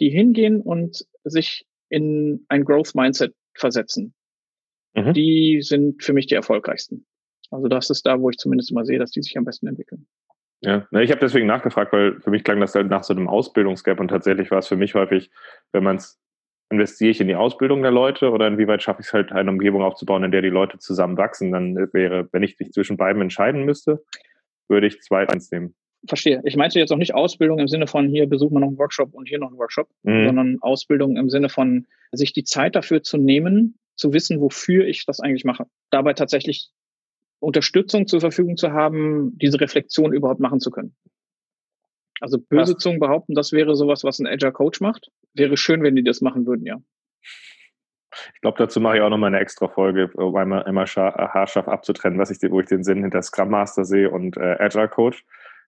die 0.00 0.10
hingehen 0.10 0.60
und 0.60 1.06
sich 1.24 1.66
in 1.88 2.44
ein 2.48 2.64
Growth 2.64 2.94
Mindset 2.94 3.34
versetzen, 3.54 4.14
mhm. 4.94 5.12
die 5.12 5.60
sind 5.62 6.02
für 6.02 6.12
mich 6.12 6.26
die 6.26 6.34
erfolgreichsten. 6.34 7.06
Also 7.50 7.68
das 7.68 7.90
ist 7.90 8.06
da, 8.06 8.20
wo 8.20 8.30
ich 8.30 8.36
zumindest 8.36 8.70
immer 8.70 8.84
sehe, 8.84 8.98
dass 8.98 9.10
die 9.10 9.22
sich 9.22 9.36
am 9.36 9.44
besten 9.44 9.66
entwickeln. 9.66 10.06
Ja, 10.64 10.86
ich 11.00 11.10
habe 11.10 11.20
deswegen 11.20 11.46
nachgefragt, 11.46 11.92
weil 11.92 12.20
für 12.20 12.30
mich 12.30 12.44
klang 12.44 12.60
das 12.60 12.74
halt 12.74 12.88
nach 12.88 13.04
so 13.04 13.14
einem 13.14 13.28
Ausbildungsgap 13.28 14.00
und 14.00 14.08
tatsächlich 14.08 14.50
war 14.50 14.58
es 14.58 14.68
für 14.68 14.76
mich 14.76 14.94
häufig, 14.94 15.30
wenn 15.72 15.84
man 15.84 15.96
es 15.96 16.20
investiere 16.70 17.10
ich 17.10 17.20
in 17.20 17.28
die 17.28 17.34
Ausbildung 17.34 17.82
der 17.82 17.90
Leute 17.90 18.30
oder 18.30 18.46
inwieweit 18.46 18.82
schaffe 18.82 19.00
ich 19.00 19.08
es 19.08 19.12
halt, 19.12 19.32
eine 19.32 19.50
Umgebung 19.50 19.82
aufzubauen, 19.82 20.24
in 20.24 20.30
der 20.30 20.42
die 20.42 20.48
Leute 20.48 20.78
zusammen 20.78 21.16
wachsen? 21.16 21.52
Dann 21.52 21.76
wäre, 21.92 22.28
wenn 22.32 22.42
ich 22.42 22.58
mich 22.58 22.72
zwischen 22.72 22.96
beiden 22.96 23.22
entscheiden 23.22 23.64
müsste, 23.64 24.02
würde 24.68 24.86
ich 24.86 25.00
zwei 25.00 25.28
eins 25.28 25.50
nehmen. 25.50 25.74
Verstehe. 26.06 26.42
Ich 26.44 26.56
meinte 26.56 26.78
jetzt 26.78 26.92
auch 26.92 26.98
nicht 26.98 27.14
Ausbildung 27.14 27.58
im 27.58 27.68
Sinne 27.68 27.86
von 27.86 28.08
hier 28.08 28.28
besuchen 28.28 28.54
wir 28.54 28.60
noch 28.60 28.68
einen 28.68 28.78
Workshop 28.78 29.14
und 29.14 29.28
hier 29.28 29.38
noch 29.38 29.48
einen 29.48 29.58
Workshop, 29.58 29.88
mhm. 30.02 30.26
sondern 30.26 30.58
Ausbildung 30.60 31.16
im 31.16 31.30
Sinne 31.30 31.48
von 31.48 31.86
sich 32.12 32.32
die 32.32 32.44
Zeit 32.44 32.76
dafür 32.76 33.02
zu 33.02 33.16
nehmen, 33.16 33.78
zu 33.96 34.12
wissen, 34.12 34.40
wofür 34.40 34.86
ich 34.86 35.06
das 35.06 35.20
eigentlich 35.20 35.44
mache. 35.44 35.64
Dabei 35.90 36.12
tatsächlich 36.12 36.70
Unterstützung 37.40 38.06
zur 38.06 38.20
Verfügung 38.20 38.56
zu 38.56 38.72
haben, 38.72 39.36
diese 39.38 39.60
Reflexion 39.60 40.12
überhaupt 40.12 40.40
machen 40.40 40.60
zu 40.60 40.70
können. 40.70 40.94
Also 42.20 42.38
böse 42.38 42.76
Zungen 42.76 43.00
behaupten, 43.00 43.34
das 43.34 43.52
wäre 43.52 43.74
sowas, 43.74 44.04
was 44.04 44.18
ein 44.18 44.26
Agile 44.26 44.52
Coach 44.52 44.80
macht. 44.80 45.10
Wäre 45.34 45.56
schön, 45.56 45.82
wenn 45.82 45.96
die 45.96 46.04
das 46.04 46.20
machen 46.20 46.46
würden, 46.46 46.64
ja. 46.64 46.80
Ich 48.34 48.40
glaube, 48.40 48.58
dazu 48.58 48.80
mache 48.80 48.96
ich 48.96 49.02
auch 49.02 49.10
nochmal 49.10 49.28
eine 49.28 49.40
extra 49.40 49.68
Folge, 49.68 50.10
um 50.14 50.34
einmal, 50.36 50.62
einmal 50.62 50.86
haarscharf 50.86 51.68
abzutrennen, 51.68 52.18
was 52.18 52.30
ich, 52.30 52.38
wo 52.50 52.60
ich 52.60 52.66
den 52.66 52.84
Sinn 52.84 53.02
hinter 53.02 53.22
Scrum 53.22 53.50
Master 53.50 53.84
sehe 53.84 54.10
und 54.10 54.36
äh, 54.36 54.56
Agile 54.58 54.88
Coach. 54.88 55.24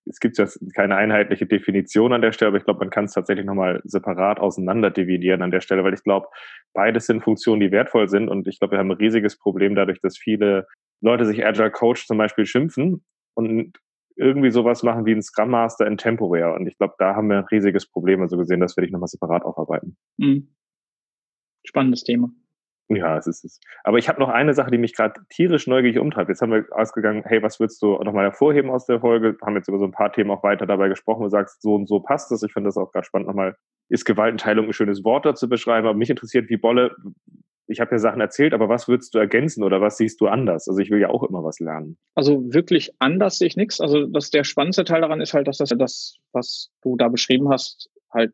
Es 0.09 0.20
gibt 0.20 0.38
jetzt 0.38 0.61
keine 0.74 0.94
einheitliche 0.94 1.46
Definition 1.46 2.12
an 2.12 2.22
der 2.22 2.31
Stelle, 2.31 2.50
aber 2.50 2.59
ich 2.59 2.64
glaube, 2.64 2.79
man 2.79 2.90
kann 2.90 3.07
es 3.07 3.12
tatsächlich 3.12 3.44
nochmal 3.44 3.81
separat 3.85 4.38
auseinander 4.38 4.90
dividieren 4.90 5.42
an 5.42 5.50
der 5.50 5.61
Stelle, 5.61 5.83
weil 5.83 5.94
ich 5.94 6.05
glaube, 6.05 6.29
beides 6.72 7.07
sind 7.07 7.24
Funktionen, 7.24 7.61
die 7.61 7.72
wertvoll 7.72 8.09
sind 8.09 8.29
und 8.29 8.46
ich 8.46 8.61
glaube, 8.61 8.72
wir 8.72 8.79
haben 8.79 8.92
ein 8.92 8.98
riesiges 8.98 9.37
Problem 9.37 9.74
dadurch, 9.74 10.00
dass 10.00 10.16
viele 10.16 10.68
Leute 11.00 11.26
sich 11.26 11.44
Agile 11.44 11.70
Coach 11.70 12.06
zum 12.06 12.18
Beispiel 12.18 12.46
schimpfen 12.46 13.04
und 13.35 13.78
irgendwie 14.16 14.50
sowas 14.50 14.82
machen 14.82 15.04
wie 15.04 15.12
ein 15.12 15.22
Scrum 15.22 15.50
Master 15.50 15.87
in 15.87 15.98
temporär. 15.98 16.54
Und 16.54 16.66
ich 16.66 16.78
glaube, 16.78 16.94
da 16.98 17.14
haben 17.14 17.28
wir 17.28 17.38
ein 17.38 17.44
riesiges 17.44 17.87
Problem. 17.87 18.22
Also 18.22 18.37
gesehen, 18.38 18.61
das 18.61 18.76
werde 18.76 18.87
ich 18.87 18.92
nochmal 18.92 19.09
separat 19.09 19.44
aufarbeiten. 19.44 19.96
Mhm. 20.16 20.54
Spannendes 21.64 22.02
Thema. 22.02 22.30
Ja, 22.88 23.18
es 23.18 23.26
ist 23.26 23.44
es. 23.44 23.61
Aber 23.82 23.98
ich 23.98 24.09
habe 24.09 24.20
noch 24.20 24.28
eine 24.28 24.54
Sache, 24.54 24.70
die 24.70 24.78
mich 24.78 24.94
gerade 24.94 25.20
tierisch 25.28 25.66
neugierig 25.66 25.98
umtreibt. 25.98 26.28
Jetzt 26.28 26.40
haben 26.40 26.52
wir 26.52 26.66
ausgegangen, 26.70 27.24
hey, 27.26 27.42
was 27.42 27.59
würdest 27.59 27.82
du 27.82 27.98
nochmal 27.98 28.26
hervorheben 28.26 28.70
aus 28.70 28.87
der 28.87 29.00
Folge? 29.00 29.37
Haben 29.44 29.56
jetzt 29.56 29.68
über 29.68 29.78
so 29.78 29.87
ein 29.87 29.92
paar 29.92 30.12
Themen 30.12 30.30
auch 30.30 30.44
weiter 30.44 30.66
dabei 30.66 30.88
gesprochen 30.88 31.24
und 31.24 31.30
sagst, 31.30 31.62
so 31.62 31.74
und 31.74 31.88
so 31.88 31.98
passt 31.98 32.30
das. 32.30 32.44
Ich 32.44 32.52
finde 32.52 32.68
das 32.68 32.76
auch 32.76 32.92
gerade 32.92 33.04
spannend 33.04 33.26
nochmal. 33.26 33.56
Ist 33.88 34.04
Gewaltenteilung 34.04 34.66
ein 34.66 34.72
schönes 34.72 35.02
Wort 35.02 35.26
dazu 35.26 35.48
beschreiben? 35.48 35.88
Aber 35.88 35.98
mich 35.98 36.11
interessiert, 36.11 36.48
wie 36.48 36.56
Bolle, 36.56 36.94
ich 37.68 37.81
habe 37.81 37.92
ja 37.92 37.98
Sachen 37.98 38.20
erzählt, 38.20 38.55
aber 38.55 38.68
was 38.68 38.87
würdest 38.88 39.14
du 39.14 39.18
ergänzen 39.18 39.64
oder 39.64 39.81
was 39.81 39.96
siehst 39.96 40.20
du 40.20 40.29
anders? 40.29 40.68
Also 40.68 40.81
ich 40.81 40.90
will 40.90 41.00
ja 41.00 41.09
auch 41.09 41.22
immer 41.24 41.42
was 41.42 41.59
lernen. 41.59 41.98
Also 42.14 42.42
wirklich 42.52 42.92
anders 42.98 43.38
sehe 43.38 43.48
ich 43.48 43.57
nichts. 43.57 43.81
Also 43.81 44.07
das 44.07 44.31
der 44.31 44.44
spannendste 44.44 44.85
Teil 44.85 45.00
daran 45.00 45.20
ist 45.20 45.35
halt, 45.35 45.48
dass 45.48 45.59
das, 45.59 45.70
das 45.70 46.16
was 46.33 46.70
du 46.83 46.96
da 46.96 47.09
beschrieben 47.09 47.48
hast, 47.48 47.90
halt 48.12 48.33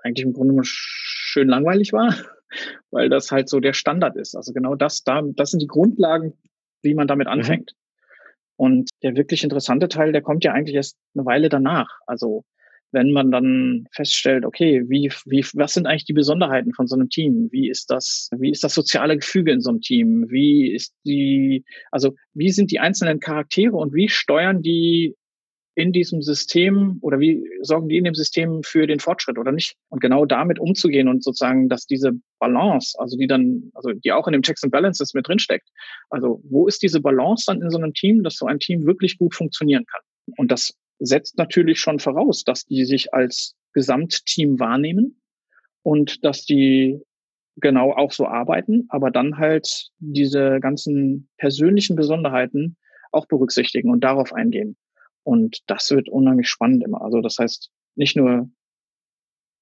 eigentlich 0.00 0.26
im 0.26 0.32
Grunde 0.32 0.60
schön 0.64 1.48
langweilig 1.48 1.92
war, 1.92 2.14
weil 2.90 3.08
das 3.08 3.30
halt 3.30 3.48
so 3.48 3.60
der 3.60 3.72
Standard 3.72 4.16
ist. 4.16 4.34
Also 4.34 4.52
genau 4.52 4.74
das, 4.74 5.04
da, 5.04 5.22
das 5.24 5.50
sind 5.50 5.62
die 5.62 5.68
Grundlagen, 5.68 6.34
wie 6.82 6.94
man 6.94 7.06
damit 7.06 7.28
mhm. 7.28 7.34
anfängt. 7.34 7.72
Mhm. 7.72 7.84
Und 8.56 8.90
der 9.02 9.16
wirklich 9.16 9.42
interessante 9.42 9.88
Teil, 9.88 10.12
der 10.12 10.22
kommt 10.22 10.44
ja 10.44 10.52
eigentlich 10.52 10.76
erst 10.76 10.96
eine 11.14 11.24
Weile 11.24 11.48
danach. 11.48 11.98
Also 12.06 12.44
wenn 12.94 13.12
man 13.12 13.30
dann 13.30 13.86
feststellt, 13.92 14.46
okay, 14.46 14.84
wie, 14.88 15.12
wie, 15.26 15.44
was 15.54 15.74
sind 15.74 15.86
eigentlich 15.86 16.04
die 16.04 16.12
Besonderheiten 16.12 16.72
von 16.72 16.86
so 16.86 16.94
einem 16.94 17.10
Team? 17.10 17.48
Wie 17.50 17.68
ist 17.68 17.90
das, 17.90 18.30
wie 18.38 18.50
ist 18.50 18.64
das 18.64 18.72
soziale 18.72 19.16
Gefüge 19.16 19.52
in 19.52 19.60
so 19.60 19.70
einem 19.70 19.80
Team? 19.80 20.26
Wie 20.30 20.72
ist 20.72 20.94
die, 21.04 21.64
also 21.90 22.14
wie 22.32 22.50
sind 22.50 22.70
die 22.70 22.78
einzelnen 22.78 23.20
Charaktere 23.20 23.76
und 23.76 23.92
wie 23.92 24.08
steuern 24.08 24.62
die 24.62 25.16
in 25.76 25.92
diesem 25.92 26.22
System 26.22 26.98
oder 27.00 27.18
wie 27.18 27.44
sorgen 27.62 27.88
die 27.88 27.96
in 27.96 28.04
dem 28.04 28.14
System 28.14 28.62
für 28.62 28.86
den 28.86 29.00
Fortschritt 29.00 29.38
oder 29.38 29.50
nicht? 29.50 29.74
Und 29.88 30.00
genau 30.00 30.24
damit 30.24 30.60
umzugehen 30.60 31.08
und 31.08 31.24
sozusagen, 31.24 31.68
dass 31.68 31.86
diese 31.86 32.12
Balance, 32.38 32.96
also 33.00 33.16
die 33.16 33.26
dann, 33.26 33.72
also 33.74 33.90
die 33.90 34.12
auch 34.12 34.28
in 34.28 34.34
dem 34.34 34.42
Checks 34.42 34.62
and 34.62 34.70
Balances 34.70 35.14
mit 35.14 35.26
drinsteckt. 35.26 35.68
Also 36.10 36.40
wo 36.44 36.68
ist 36.68 36.82
diese 36.82 37.00
Balance 37.00 37.44
dann 37.48 37.60
in 37.60 37.70
so 37.70 37.78
einem 37.78 37.92
Team, 37.92 38.22
dass 38.22 38.36
so 38.36 38.46
ein 38.46 38.60
Team 38.60 38.86
wirklich 38.86 39.18
gut 39.18 39.34
funktionieren 39.34 39.84
kann? 39.84 40.02
Und 40.36 40.52
das 40.52 40.74
setzt 41.06 41.38
natürlich 41.38 41.80
schon 41.80 41.98
voraus, 41.98 42.44
dass 42.44 42.64
die 42.64 42.84
sich 42.84 43.14
als 43.14 43.56
Gesamtteam 43.72 44.58
wahrnehmen 44.60 45.20
und 45.82 46.24
dass 46.24 46.44
die 46.44 47.00
genau 47.56 47.92
auch 47.92 48.12
so 48.12 48.26
arbeiten, 48.26 48.86
aber 48.88 49.10
dann 49.10 49.38
halt 49.38 49.90
diese 49.98 50.58
ganzen 50.60 51.28
persönlichen 51.38 51.96
Besonderheiten 51.96 52.76
auch 53.12 53.26
berücksichtigen 53.26 53.90
und 53.90 54.02
darauf 54.02 54.32
eingehen. 54.32 54.76
Und 55.22 55.60
das 55.68 55.90
wird 55.90 56.08
unheimlich 56.08 56.48
spannend 56.48 56.84
immer. 56.84 57.02
Also 57.02 57.20
das 57.20 57.38
heißt, 57.38 57.70
nicht 57.94 58.16
nur, 58.16 58.50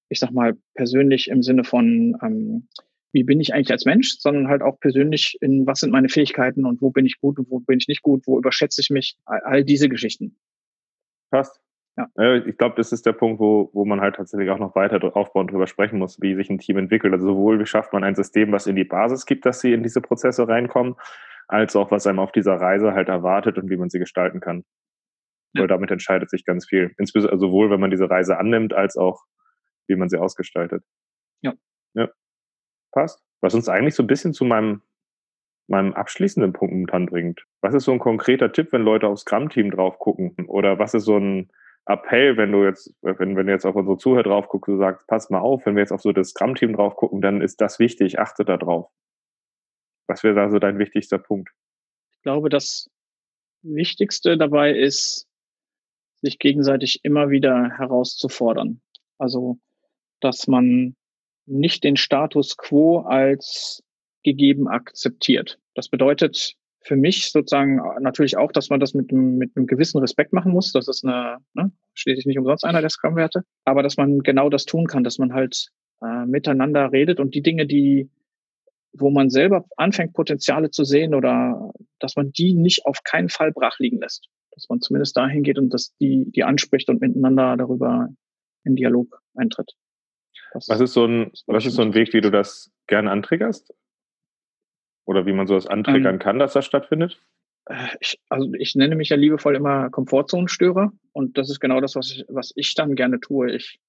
ich 0.09 0.19
sag 0.19 0.33
mal, 0.33 0.57
persönlich 0.75 1.29
im 1.29 1.43
Sinne 1.43 1.65
von, 1.65 2.17
ähm, 2.23 2.69
wie 3.13 3.25
bin 3.25 3.41
ich 3.41 3.53
eigentlich 3.53 3.71
als 3.71 3.85
Mensch, 3.85 4.17
sondern 4.19 4.49
halt 4.49 4.63
auch 4.63 4.81
persönlich 4.81 5.37
in, 5.41 5.67
was 5.67 5.81
sind 5.81 5.91
meine 5.91 6.09
Fähigkeiten 6.09 6.65
und 6.65 6.81
wo 6.81 6.91
bin 6.91 7.05
ich 7.05 7.21
gut 7.21 7.39
und 7.39 7.51
wo 7.51 7.61
bin 7.61 7.79
ich 7.79 7.89
nicht 7.89 8.03
gut, 8.03 8.27
wo 8.27 8.39
überschätze 8.39 8.81
ich 8.81 8.91
mich, 8.91 9.19
all 9.27 9.65
diese 9.65 9.89
Geschichten. 9.89 10.37
Passt. 11.33 11.61
Ja. 11.97 12.37
Ich 12.47 12.57
glaube, 12.57 12.77
das 12.77 12.93
ist 12.93 13.05
der 13.05 13.13
Punkt, 13.13 13.41
wo, 13.41 13.71
wo 13.73 13.85
man 13.85 14.01
halt 14.01 14.17
tatsächlich 14.17 14.51
auch 14.51 14.59
noch 14.59 14.75
weiter 14.75 15.01
aufbauen 15.17 15.47
drüber 15.47 15.67
sprechen 15.67 15.99
muss, 15.99 16.21
wie 16.23 16.35
sich 16.35 16.49
ein 16.49 16.59
Team 16.59 16.79
entwickelt. 16.79 17.13
Also 17.13 17.27
sowohl 17.27 17.59
wie 17.59 17.67
schafft 17.67 17.93
man 17.93 18.05
ein 18.05 18.15
System, 18.15 18.53
was 18.53 18.67
in 18.67 18.77
die 18.77 18.85
Basis 18.85 19.27
gibt, 19.27 19.45
dass 19.45 19.61
sie 19.61 19.73
in 19.73 19.83
diese 19.83 20.01
Prozesse 20.01 20.47
reinkommen, 20.47 20.95
als 21.49 21.75
auch 21.75 21.91
was 21.91 22.07
einem 22.07 22.19
auf 22.19 22.33
dieser 22.33 22.55
Reise 22.55 22.93
halt 22.93 23.09
erwartet 23.09 23.59
und 23.59 23.69
wie 23.69 23.77
man 23.77 23.91
sie 23.91 23.99
gestalten 23.99 24.41
kann. 24.41 24.65
Ja. 25.55 25.63
Weil 25.63 25.69
damit 25.69 25.91
entscheidet 25.91 26.31
sich 26.31 26.45
ganz 26.45 26.67
viel. 26.67 26.95
Insbesondere 26.97 27.35
also 27.35 27.49
sowohl, 27.49 27.71
wenn 27.71 27.81
man 27.81 27.91
diese 27.91 28.09
Reise 28.09 28.39
annimmt, 28.39 28.73
als 28.73 28.97
auch, 28.97 29.25
wie 29.87 29.97
man 29.97 30.09
sie 30.09 30.19
ausgestaltet. 30.19 30.83
Ja. 31.43 31.53
Ja. 31.95 32.09
Passt. 32.93 33.23
Was 33.43 33.55
uns 33.55 33.69
eigentlich 33.69 33.95
so 33.95 34.03
ein 34.03 34.07
bisschen 34.07 34.33
zu 34.33 34.45
meinem, 34.45 34.83
meinem 35.73 35.95
abschließenden 35.95 36.53
Punkt 36.53 36.73
momentan 36.73 37.07
bringt. 37.07 37.45
Was 37.61 37.75
ist 37.75 37.85
so 37.85 37.93
ein 37.93 37.99
konkreter 37.99 38.53
Tipp, 38.53 38.69
wenn 38.71 38.83
Leute 38.83 39.09
aufs 39.09 39.23
Scrum-Team 39.23 39.73
drauf 39.73 39.99
gucken? 39.99 40.35
Oder 40.47 40.79
was 40.79 40.95
ist 40.95 41.05
so 41.05 41.19
ein, 41.19 41.51
Appell, 41.85 42.37
wenn 42.37 42.53
du 42.53 42.65
jetzt, 42.65 42.95
wenn, 43.03 43.37
wenn 43.37 43.47
du 43.47 43.53
jetzt 43.53 43.67
auf 43.67 43.75
unsere 43.75 43.99
Zuhörer 43.99 44.23
drauf 44.23 44.49
guckst, 44.49 44.69
du 44.69 44.79
sagst, 44.79 45.07
pass 45.09 45.31
mal 45.31 45.41
auf, 45.41 45.67
wenn 45.67 45.75
wir 45.75 45.83
jetzt 45.83 45.93
auf 45.93 46.01
so 46.01 46.13
das 46.13 46.31
Scrum-Team 46.31 46.75
drauf 46.75 46.95
gucken, 46.95 47.21
dann 47.21 47.41
ist 47.41 47.61
das 47.61 47.79
wichtig, 47.79 48.21
achte 48.21 48.45
da 48.45 48.57
drauf. 48.57 48.89
Was 50.07 50.23
wäre 50.23 50.35
da 50.35 50.51
so 50.51 50.59
dein 50.59 50.79
wichtigster 50.79 51.19
Punkt? 51.19 51.51
Ich 52.13 52.23
glaube, 52.23 52.51
das 52.51 52.89
Wichtigste 53.63 54.39
dabei 54.39 54.73
ist, 54.73 55.27
sich 56.21 56.39
gegenseitig 56.39 57.01
immer 57.03 57.31
wieder 57.31 57.71
herauszufordern. 57.77 58.81
Also, 59.19 59.59
dass 60.21 60.47
man 60.47 60.95
nicht 61.47 61.83
den 61.83 61.97
Status 61.97 62.57
quo 62.57 63.01
als 63.01 63.83
gegeben 64.23 64.69
akzeptiert. 64.69 65.59
Das 65.75 65.89
bedeutet, 65.89 66.57
für 66.85 66.97
mich 66.97 67.31
sozusagen 67.31 67.81
natürlich 68.01 68.37
auch, 68.37 68.53
dass 68.53 68.71
man 68.71 68.81
das 68.81 68.95
mit, 68.95 69.13
mit 69.13 69.57
einem 69.57 69.67
gewissen 69.67 69.99
Respekt 69.99 70.33
machen 70.33 70.53
muss. 70.53 70.73
Das 70.73 70.89
ist 70.89 71.05
eine, 71.05 71.39
ne, 71.55 71.71
schließlich 71.95 72.27
nicht 72.27 72.39
umsonst 72.39 72.65
einer 72.65 72.81
der 72.81 72.91
Scrum-Werte. 72.91 73.45
Aber 73.65 73.83
dass 73.83 73.97
man 73.97 74.21
genau 74.21 74.49
das 74.49 74.65
tun 74.65 74.87
kann, 74.87 75.05
dass 75.05 75.19
man 75.19 75.33
halt 75.33 75.69
äh, 76.03 76.27
miteinander 76.27 76.93
redet 76.93 77.21
und 77.21 77.35
die 77.35 77.43
Dinge, 77.43 77.67
die, 77.67 78.11
wo 78.93 79.11
man 79.11 79.31
selber 79.31 79.65
anfängt, 79.77 80.13
Potenziale 80.13 80.71
zu 80.71 80.85
sehen 80.85 81.15
oder 81.15 81.73
dass 81.99 82.17
man 82.17 82.33
die 82.33 82.55
nicht 82.55 82.85
auf 82.85 83.03
keinen 83.05 83.29
Fall 83.29 83.53
brach 83.53 83.79
liegen 83.79 84.01
lässt. 84.01 84.29
Dass 84.51 84.69
man 84.69 84.81
zumindest 84.81 85.17
dahin 85.17 85.43
geht 85.43 85.59
und 85.59 85.73
dass 85.73 85.95
die, 85.97 86.31
die 86.33 86.45
anspricht 86.45 86.89
und 86.89 87.01
miteinander 87.01 87.57
darüber 87.57 88.09
in 88.65 88.77
Dialog 88.77 89.23
eintritt. 89.35 89.73
Das 90.53 90.69
was 90.69 90.81
ist 90.81 90.93
so 90.93 91.07
ein, 91.07 91.33
was 91.47 91.65
ist 91.65 91.75
so 91.75 91.83
ein 91.83 91.95
Weg, 91.95 92.13
wie 92.13 92.21
du 92.21 92.31
das 92.31 92.71
gerne 92.87 93.11
antriggerst? 93.11 93.73
Oder 95.05 95.27
wie 95.27 95.33
man 95.33 95.47
sowas 95.47 95.67
antriggern 95.67 96.15
ähm, 96.15 96.21
kann, 96.21 96.39
dass 96.39 96.53
das 96.53 96.65
stattfindet? 96.65 97.21
Äh, 97.67 97.89
ich, 98.01 98.21
also 98.29 98.53
ich 98.59 98.75
nenne 98.75 98.97
mich 98.97 99.09
ja 99.09 99.17
liebevoll 99.17 99.57
immer 99.57 99.91
Komfortzonenstörer 99.91 100.93
und 101.13 101.39
das 101.39 101.51
ist 101.51 101.61
genau 101.61 101.81
das, 101.81 101.97
was 101.97 102.11
ich, 102.11 102.25
was 102.29 102.53
ich 102.55 102.75
dann 102.75 102.95
gerne 102.95 103.21
tue. 103.21 103.53
Ich, 103.53 103.81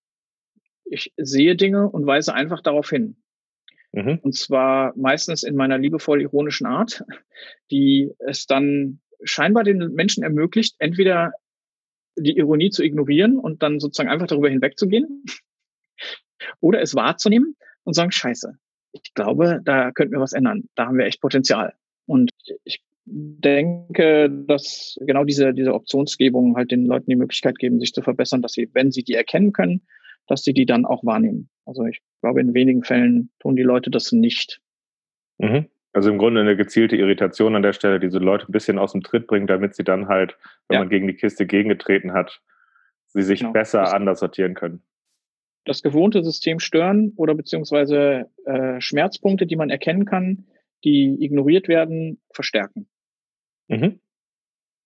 ich 0.86 1.13
sehe 1.17 1.56
Dinge 1.56 1.89
und 1.89 2.06
weise 2.06 2.34
einfach 2.34 2.62
darauf 2.62 2.89
hin. 2.89 3.17
Mhm. 3.91 4.19
Und 4.23 4.36
zwar 4.36 4.93
meistens 4.97 5.43
in 5.43 5.56
meiner 5.56 5.78
liebevoll 5.78 6.21
ironischen 6.21 6.65
Art, 6.65 7.04
die 7.69 8.12
es 8.19 8.47
dann 8.47 8.99
scheinbar 9.23 9.63
den 9.63 9.93
Menschen 9.93 10.23
ermöglicht, 10.23 10.76
entweder 10.80 11.34
die 12.15 12.38
Ironie 12.38 12.69
zu 12.69 12.84
ignorieren 12.84 13.38
und 13.38 13.63
dann 13.63 13.80
sozusagen 13.80 14.10
einfach 14.10 14.28
darüber 14.28 14.49
hinwegzugehen 14.49 15.23
oder 16.60 16.82
es 16.82 16.95
wahrzunehmen 16.95 17.56
und 17.84 17.93
sagen, 17.93 18.12
scheiße, 18.12 18.58
ich 18.94 19.14
glaube, 19.14 19.60
da 19.64 19.92
könnten 19.92 20.14
wir 20.14 20.22
was 20.22 20.34
ändern. 20.34 20.70
Da 20.76 20.86
haben 20.86 20.98
wir 20.98 21.06
echt 21.06 21.22
Potenzial. 21.22 21.74
Und 22.06 22.32
ich 22.64 22.84
denke, 23.06 24.30
dass 24.30 24.98
genau 25.02 25.26
diese, 25.26 25.54
diese 25.54 25.74
Optionsgebung 25.74 26.56
halt 26.56 26.72
den 26.72 26.86
Leuten 26.86 27.10
die 27.10 27.16
Möglichkeit 27.16 27.58
geben, 27.58 27.80
sich 27.80 27.92
zu 27.92 28.02
verbessern, 28.02 28.42
dass 28.42 28.54
sie, 28.54 28.70
wenn 28.74 28.92
sie 28.92 29.04
die 29.04 29.16
erkennen 29.16 29.52
können, 29.52 29.82
dass 30.28 30.44
sie 30.44 30.54
die 30.54 30.66
dann 30.66 30.86
auch 30.86 31.04
wahrnehmen. 31.04 31.50
Also 31.66 31.86
ich 31.86 32.02
glaube, 32.22 32.40
in 32.40 32.54
wenigen 32.54 32.84
Fällen 32.84 33.30
tun 33.40 33.56
die 33.56 33.64
Leute 33.64 33.90
das 33.90 34.12
nicht. 34.12 34.62
Mhm. 35.40 35.66
Also 35.92 36.10
im 36.10 36.18
Grunde 36.18 36.42
eine 36.42 36.56
gezielte 36.56 36.96
Irritation 36.96 37.56
an 37.56 37.62
der 37.62 37.74
Stelle, 37.74 38.00
diese 38.00 38.20
Leute 38.20 38.48
ein 38.48 38.52
bisschen 38.52 38.80
aus 38.80 38.94
dem 38.94 39.04
Tritt 39.04 39.28
bringt, 39.28 39.50
damit 39.50 39.76
sie 39.76 39.84
dann 39.84 40.08
halt, 40.08 40.38
wenn 40.68 40.76
ja. 40.76 40.80
man 40.80 40.90
gegen 40.90 41.08
die 41.08 41.16
Kiste 41.16 41.46
gegengetreten 41.46 42.14
hat, 42.14 42.42
sie 43.08 43.22
sich 43.22 43.42
genau. 43.42 43.52
besser 43.52 43.94
anders 43.94 44.20
sortieren 44.20 44.54
können 44.54 44.82
das 45.65 45.82
gewohnte 45.82 46.23
System 46.23 46.60
stören 46.60 47.13
oder 47.15 47.36
beziehungsweise 47.36 48.30
äh, 48.45 48.80
Schmerzpunkte, 48.82 49.45
die 49.45 49.56
man 49.56 49.69
erkennen 49.69 50.06
kann, 50.06 50.45
die 50.84 51.17
ignoriert 51.19 51.67
werden, 51.67 52.21
verstärken. 52.32 52.88
Mhm. 53.67 53.99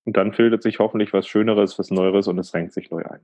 Und 0.05 0.17
dann 0.17 0.31
bildet 0.31 0.63
sich 0.63 0.79
hoffentlich 0.79 1.11
was 1.13 1.27
Schöneres, 1.27 1.77
was 1.79 1.91
Neueres 1.91 2.27
und 2.27 2.37
es 2.39 2.53
renkt 2.53 2.73
sich 2.73 2.89
neu 2.91 3.03
ein. 3.03 3.19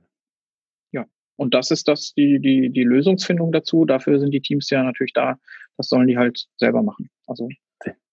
Ja, 0.92 1.06
und 1.36 1.54
das 1.54 1.70
ist 1.70 1.88
das 1.88 2.12
die, 2.14 2.40
die, 2.40 2.70
die 2.70 2.82
Lösungsfindung 2.82 3.52
dazu. 3.52 3.84
Dafür 3.84 4.18
sind 4.18 4.32
die 4.32 4.42
Teams 4.42 4.68
ja 4.70 4.82
natürlich 4.82 5.12
da. 5.12 5.38
Das 5.76 5.88
sollen 5.88 6.08
die 6.08 6.18
halt 6.18 6.46
selber 6.56 6.82
machen. 6.82 7.08
Also 7.26 7.48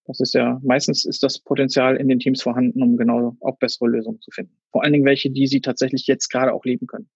das 0.06 0.20
ist 0.20 0.34
ja, 0.34 0.60
meistens 0.64 1.04
ist 1.04 1.22
das 1.22 1.38
Potenzial 1.38 1.96
in 1.96 2.08
den 2.08 2.18
Teams 2.18 2.42
vorhanden, 2.42 2.82
um 2.82 2.96
genau 2.96 3.36
auch 3.40 3.58
bessere 3.58 3.88
Lösungen 3.88 4.20
zu 4.20 4.30
finden. 4.32 4.56
Vor 4.70 4.82
allen 4.82 4.92
Dingen 4.92 5.04
welche, 5.04 5.30
die 5.30 5.46
sie 5.46 5.60
tatsächlich 5.60 6.06
jetzt 6.06 6.28
gerade 6.28 6.52
auch 6.52 6.64
leben 6.64 6.86
können. 6.86 7.08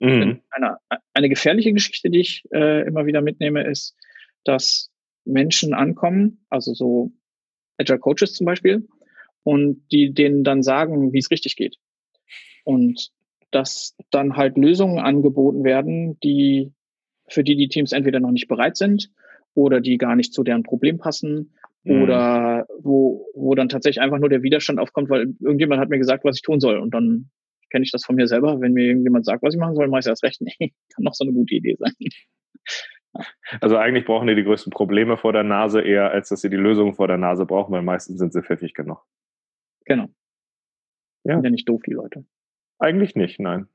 Mhm. 0.00 0.40
Eine, 0.50 0.78
eine 1.14 1.28
gefährliche 1.28 1.72
Geschichte, 1.72 2.10
die 2.10 2.20
ich 2.20 2.44
äh, 2.52 2.86
immer 2.86 3.06
wieder 3.06 3.20
mitnehme, 3.20 3.66
ist, 3.66 3.96
dass 4.44 4.90
Menschen 5.24 5.74
ankommen, 5.74 6.44
also 6.48 6.72
so 6.74 7.12
Agile 7.78 7.98
Coaches 7.98 8.34
zum 8.34 8.46
Beispiel, 8.46 8.86
und 9.42 9.82
die 9.90 10.12
denen 10.12 10.44
dann 10.44 10.62
sagen, 10.62 11.12
wie 11.12 11.18
es 11.18 11.30
richtig 11.30 11.56
geht. 11.56 11.76
Und 12.64 13.10
dass 13.50 13.96
dann 14.10 14.36
halt 14.36 14.56
Lösungen 14.56 14.98
angeboten 14.98 15.64
werden, 15.64 16.18
die 16.20 16.72
für 17.28 17.44
die 17.44 17.56
die 17.56 17.68
Teams 17.68 17.92
entweder 17.92 18.20
noch 18.20 18.30
nicht 18.30 18.48
bereit 18.48 18.76
sind 18.76 19.10
oder 19.54 19.80
die 19.80 19.98
gar 19.98 20.16
nicht 20.16 20.32
zu 20.32 20.44
deren 20.44 20.62
Problem 20.62 20.98
passen 20.98 21.54
mhm. 21.84 22.02
oder 22.02 22.66
wo, 22.78 23.26
wo 23.34 23.54
dann 23.54 23.68
tatsächlich 23.68 24.02
einfach 24.02 24.18
nur 24.18 24.28
der 24.28 24.42
Widerstand 24.42 24.78
aufkommt, 24.78 25.10
weil 25.10 25.34
irgendjemand 25.40 25.80
hat 25.80 25.88
mir 25.88 25.98
gesagt, 25.98 26.24
was 26.24 26.36
ich 26.36 26.42
tun 26.42 26.60
soll 26.60 26.78
und 26.78 26.92
dann 26.92 27.30
kenne 27.70 27.84
ich 27.84 27.90
das 27.90 28.04
von 28.04 28.16
mir 28.16 28.26
selber. 28.26 28.60
Wenn 28.60 28.72
mir 28.72 28.84
irgendjemand 28.84 29.24
sagt, 29.24 29.42
was 29.42 29.54
ich 29.54 29.60
machen 29.60 29.74
soll, 29.74 29.88
mache 29.88 30.00
ich 30.00 30.06
erst 30.06 30.22
recht. 30.22 30.40
Nee, 30.40 30.54
kann 30.94 31.04
noch 31.04 31.14
so 31.14 31.24
eine 31.24 31.32
gute 31.32 31.54
Idee 31.54 31.76
sein. 31.78 31.92
Also 33.60 33.76
eigentlich 33.78 34.04
brauchen 34.04 34.28
die 34.28 34.34
die 34.34 34.44
größten 34.44 34.70
Probleme 34.70 35.16
vor 35.16 35.32
der 35.32 35.42
Nase 35.42 35.80
eher, 35.80 36.10
als 36.10 36.28
dass 36.28 36.42
sie 36.42 36.50
die 36.50 36.56
Lösungen 36.56 36.94
vor 36.94 37.08
der 37.08 37.16
Nase 37.16 37.46
brauchen, 37.46 37.72
weil 37.72 37.82
meistens 37.82 38.18
sind 38.18 38.32
sie 38.32 38.42
pfiffig 38.42 38.74
genug. 38.74 39.02
Genau. 39.86 40.08
Ja. 41.24 41.34
Sind 41.34 41.44
ja 41.44 41.50
nicht 41.50 41.68
doof, 41.68 41.80
die 41.84 41.94
Leute. 41.94 42.26
Eigentlich 42.78 43.16
nicht, 43.16 43.40
nein. 43.40 43.66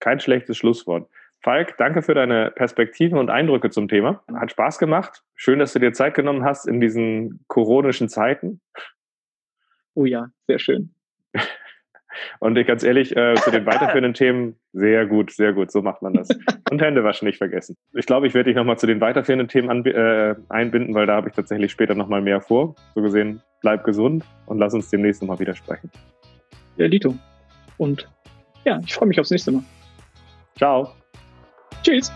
Kein 0.00 0.20
schlechtes 0.20 0.56
Schlusswort. 0.56 1.08
Falk, 1.40 1.76
danke 1.76 2.02
für 2.02 2.14
deine 2.14 2.50
Perspektiven 2.50 3.18
und 3.18 3.30
Eindrücke 3.30 3.70
zum 3.70 3.88
Thema. 3.88 4.22
Hat 4.32 4.52
Spaß 4.52 4.78
gemacht. 4.78 5.24
Schön, 5.34 5.58
dass 5.58 5.72
du 5.72 5.80
dir 5.80 5.92
Zeit 5.92 6.14
genommen 6.14 6.44
hast 6.44 6.66
in 6.66 6.80
diesen 6.80 7.44
koronischen 7.48 8.08
Zeiten. 8.08 8.60
Oh 9.94 10.04
ja, 10.04 10.28
sehr 10.46 10.58
schön. 10.58 10.94
Und 12.38 12.56
ich 12.56 12.66
ganz 12.66 12.82
ehrlich, 12.82 13.16
äh, 13.16 13.34
zu 13.36 13.50
den 13.50 13.66
weiterführenden 13.66 14.14
Themen, 14.14 14.56
sehr 14.72 15.06
gut, 15.06 15.32
sehr 15.32 15.52
gut, 15.52 15.70
so 15.70 15.82
macht 15.82 16.02
man 16.02 16.14
das. 16.14 16.28
Und 16.70 16.80
Hände 16.80 17.04
waschen 17.04 17.26
nicht 17.26 17.38
vergessen. 17.38 17.76
Ich 17.92 18.06
glaube, 18.06 18.26
ich 18.26 18.34
werde 18.34 18.50
dich 18.50 18.56
nochmal 18.56 18.78
zu 18.78 18.86
den 18.86 19.00
weiterführenden 19.00 19.48
Themen 19.48 19.84
äh, 19.86 20.34
einbinden, 20.48 20.94
weil 20.94 21.06
da 21.06 21.16
habe 21.16 21.28
ich 21.28 21.34
tatsächlich 21.34 21.70
später 21.72 21.94
nochmal 21.94 22.22
mehr 22.22 22.40
vor. 22.40 22.74
So 22.94 23.02
gesehen, 23.02 23.42
bleib 23.60 23.84
gesund 23.84 24.24
und 24.46 24.58
lass 24.58 24.74
uns 24.74 24.90
demnächst 24.90 25.22
nochmal 25.22 25.38
wieder 25.38 25.54
sprechen. 25.54 25.90
Ja, 26.76 26.86
Lito. 26.86 27.14
Und 27.78 28.08
ja, 28.64 28.80
ich 28.84 28.94
freue 28.94 29.08
mich 29.08 29.20
aufs 29.20 29.30
nächste 29.30 29.52
Mal. 29.52 29.62
Ciao. 30.56 30.92
Tschüss. 31.82 32.12